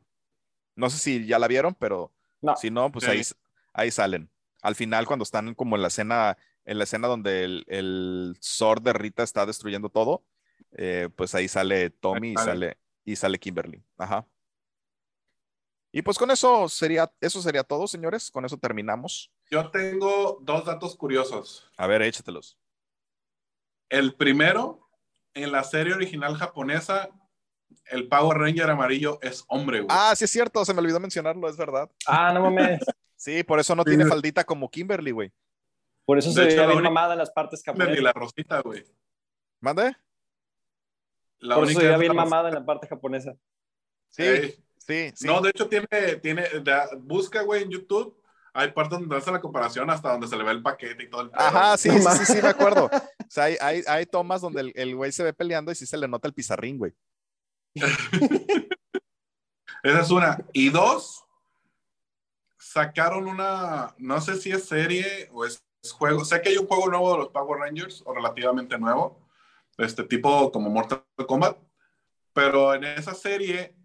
[0.76, 2.56] No sé si ya la vieron, pero No.
[2.56, 3.12] si no, pues Sí.
[3.12, 3.22] ahí,
[3.74, 4.32] ahí salen.
[4.64, 8.82] Al final, cuando están como en la escena, en la escena donde el, el Zord
[8.82, 10.24] de Rita está destruyendo todo,
[10.72, 12.46] eh, pues ahí sale Tommy y Ahí sale.
[12.68, 13.84] sale, y sale Kimberly.
[13.98, 14.26] Ajá.
[15.92, 18.32] Y pues con eso sería, eso sería todo, señores.
[18.32, 19.32] Con eso terminamos.
[19.52, 21.70] Yo tengo dos datos curiosos.
[21.78, 22.58] A ver, échatelos.
[23.90, 24.90] El primero,
[25.36, 27.10] en la serie original japonesa,
[27.86, 29.88] el Power Ranger amarillo es hombre, güey.
[29.92, 31.90] Ah, sí es cierto, se me olvidó mencionarlo, es verdad.
[32.08, 32.80] Ah, no mames.
[33.16, 33.92] Sí, por eso no Sí.
[33.92, 35.32] tiene faldita como Kimberly, güey.
[36.04, 38.04] Por eso De se hecho, veía bien mamada en las partes japonesas.
[38.04, 38.84] la rosita, güey.
[39.62, 39.96] ¿Mande?
[41.44, 43.36] La Por eso única se veía es bien mamada en la parte japonesa.
[44.10, 45.28] Sí, sí, sí.
[45.28, 45.88] No, de hecho tiene,
[46.22, 48.18] tiene, da- busca, güey, en YouTube.
[48.54, 51.22] Hay partes donde hace la comparación hasta donde se le ve el paquete y todo
[51.22, 52.90] el pedo, Ajá, sí, sí, sí, sí, me acuerdo.
[53.24, 55.88] O sea, hay, hay, hay tomas donde el, el güey se ve peleando y sí
[55.88, 56.94] se le nota el pizarrín, güey.
[59.82, 60.38] Esa es una.
[60.54, 61.26] Y dos,
[62.60, 66.24] sacaron una, no sé si es serie o es, es juego.
[66.24, 69.20] Sé que hay un juego nuevo de los Power Rangers, o relativamente nuevo,
[69.78, 71.58] este tipo como Mortal Kombat.
[72.34, 73.76] Pero en esa serie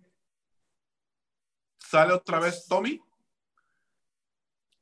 [1.78, 3.01] sale otra vez Tommy.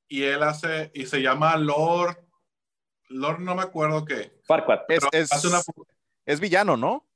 [0.08, 2.16] Y él hace, y se llama Lord,
[3.08, 4.40] Lord no me acuerdo qué.
[4.46, 4.82] Farquaad.
[4.88, 5.60] Es, es, hace una,
[6.24, 7.06] es villano, ¿no?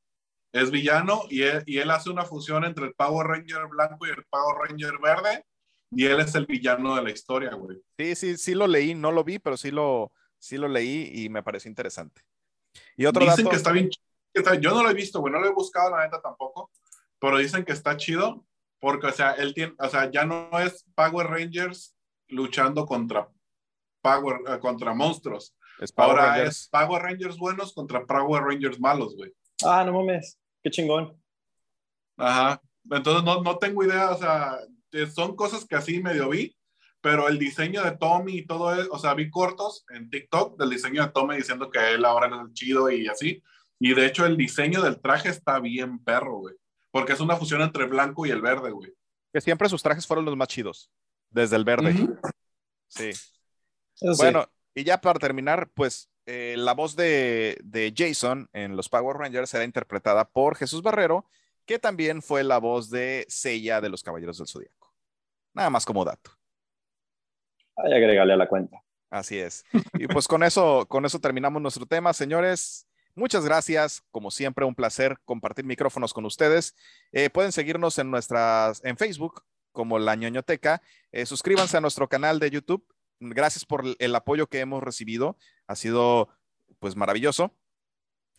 [0.53, 4.11] es villano y él, y él hace una fusión entre el Power Ranger blanco y
[4.11, 5.45] el Power Ranger verde.
[5.93, 7.78] Y él es el villano de la historia, güey.
[7.99, 11.28] Sí, sí, sí lo leí, no lo vi, pero sí lo, sí lo leí y
[11.28, 12.22] me pareció interesante.
[12.97, 13.89] Y otro Dicen dato, que está bien.
[13.89, 14.01] ch-
[14.33, 16.71] que está- yo no lo he visto, güey, no lo he buscado, la neta tampoco.
[17.18, 18.45] Pero dicen que está chido
[18.79, 21.95] porque, o sea, él tiene, o sea, ya no es Power Rangers
[22.29, 23.29] luchando contra
[24.03, 25.55] Power, eh, contra monstruos.
[25.81, 26.57] es Power Ahora Rangers.
[26.62, 29.33] es Power Rangers buenos contra Power Rangers malos, güey.
[29.64, 30.39] Ah, no mames.
[30.62, 31.21] Qué chingón.
[32.16, 32.61] Ajá.
[32.91, 34.59] Entonces no, no tengo idea, o sea,
[34.93, 36.55] eh, son cosas que así medio vi,
[37.01, 40.70] pero el diseño de Tommy y todo eso, o sea, vi cortos en TikTok del
[40.70, 43.42] diseño de Tommy diciendo que él ahora es el chido y así.
[43.78, 46.55] Y de hecho el diseño del traje está bien perro, güey.
[46.90, 48.92] Porque es una fusión entre el blanco y el verde, güey.
[49.32, 50.90] Que siempre sus trajes fueron los más chidos,
[51.30, 51.94] desde el verde.
[52.88, 53.09] Sí.
[53.09, 54.22] Eso sí.
[54.22, 59.16] Bueno, y ya para terminar, pues eh, la voz de, de Jason en los Power
[59.16, 61.26] Rangers era interpretada por Jesús Barrero,
[61.64, 64.92] que también fue la voz de Seiya de los Caballeros del Zodíaco.
[65.55, 66.32] Nada más como dato.
[67.85, 68.83] Ay, agregarle a la cuenta.
[69.11, 69.64] Así es.
[69.95, 72.87] Y pues con eso, con eso terminamos nuestro tema, señores.
[73.14, 74.03] Muchas gracias.
[74.11, 76.76] Como siempre, un placer compartir micrófonos con ustedes.
[77.12, 80.81] Eh, pueden seguirnos en nuestras, en Facebook como La Ñoñoteca.
[81.12, 82.87] Eh, suscríbanse a nuestro canal de YouTube.
[83.18, 85.37] Gracias por el apoyo que hemos recibido.
[85.66, 86.28] Ha sido
[86.78, 87.55] pues maravilloso.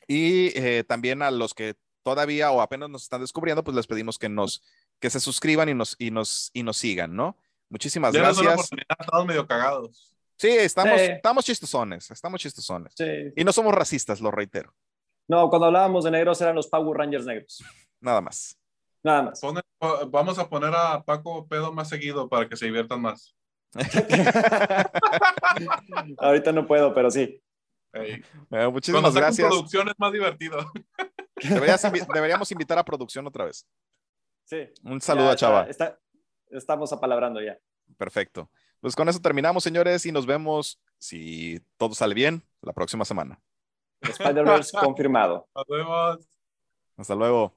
[0.08, 4.18] Y eh, también a los que todavía o apenas nos están descubriendo, pues les pedimos
[4.18, 4.64] que nos
[5.00, 7.38] que se suscriban y nos y nos y nos sigan, ¿no?
[7.72, 8.68] Muchísimas Denos una gracias.
[8.68, 10.14] oportunidad, Estamos medio cagados.
[10.38, 11.06] Sí, estamos Sí.
[11.08, 12.94] estamos chistosones, estamos chistosones.
[12.98, 13.06] Sí.
[13.36, 14.74] Y no somos racistas, lo reitero.
[15.28, 17.64] No, cuando hablábamos de negros eran los Power Rangers negros.
[18.02, 18.58] Nada más.
[19.04, 19.40] Nada más.
[19.40, 23.36] Pone- po- vamos a poner a Paco pedo más seguido para que se diviertan más.
[26.18, 27.42] Ahorita no puedo, pero sí.
[27.94, 28.12] Ey.
[28.14, 29.48] Eh, Cuando muchísimas saquen gracias.
[29.48, 30.58] producción es más divertido.
[31.42, 33.66] Deberías invi- deberíamos invitar a producción otra vez.
[34.46, 34.68] Sí.
[34.84, 35.64] Un saludo Ya a Chava.
[35.70, 36.00] está- está-
[36.52, 37.58] estamos apalabrando ya.
[37.98, 38.50] Perfecto.
[38.80, 43.40] Pues con eso terminamos, señores, y nos vemos, si todo sale bien, la próxima semana.
[44.02, 45.48] Spider-Verse confirmado.
[45.54, 46.28] Nos vemos.
[46.98, 47.56] Hasta luego.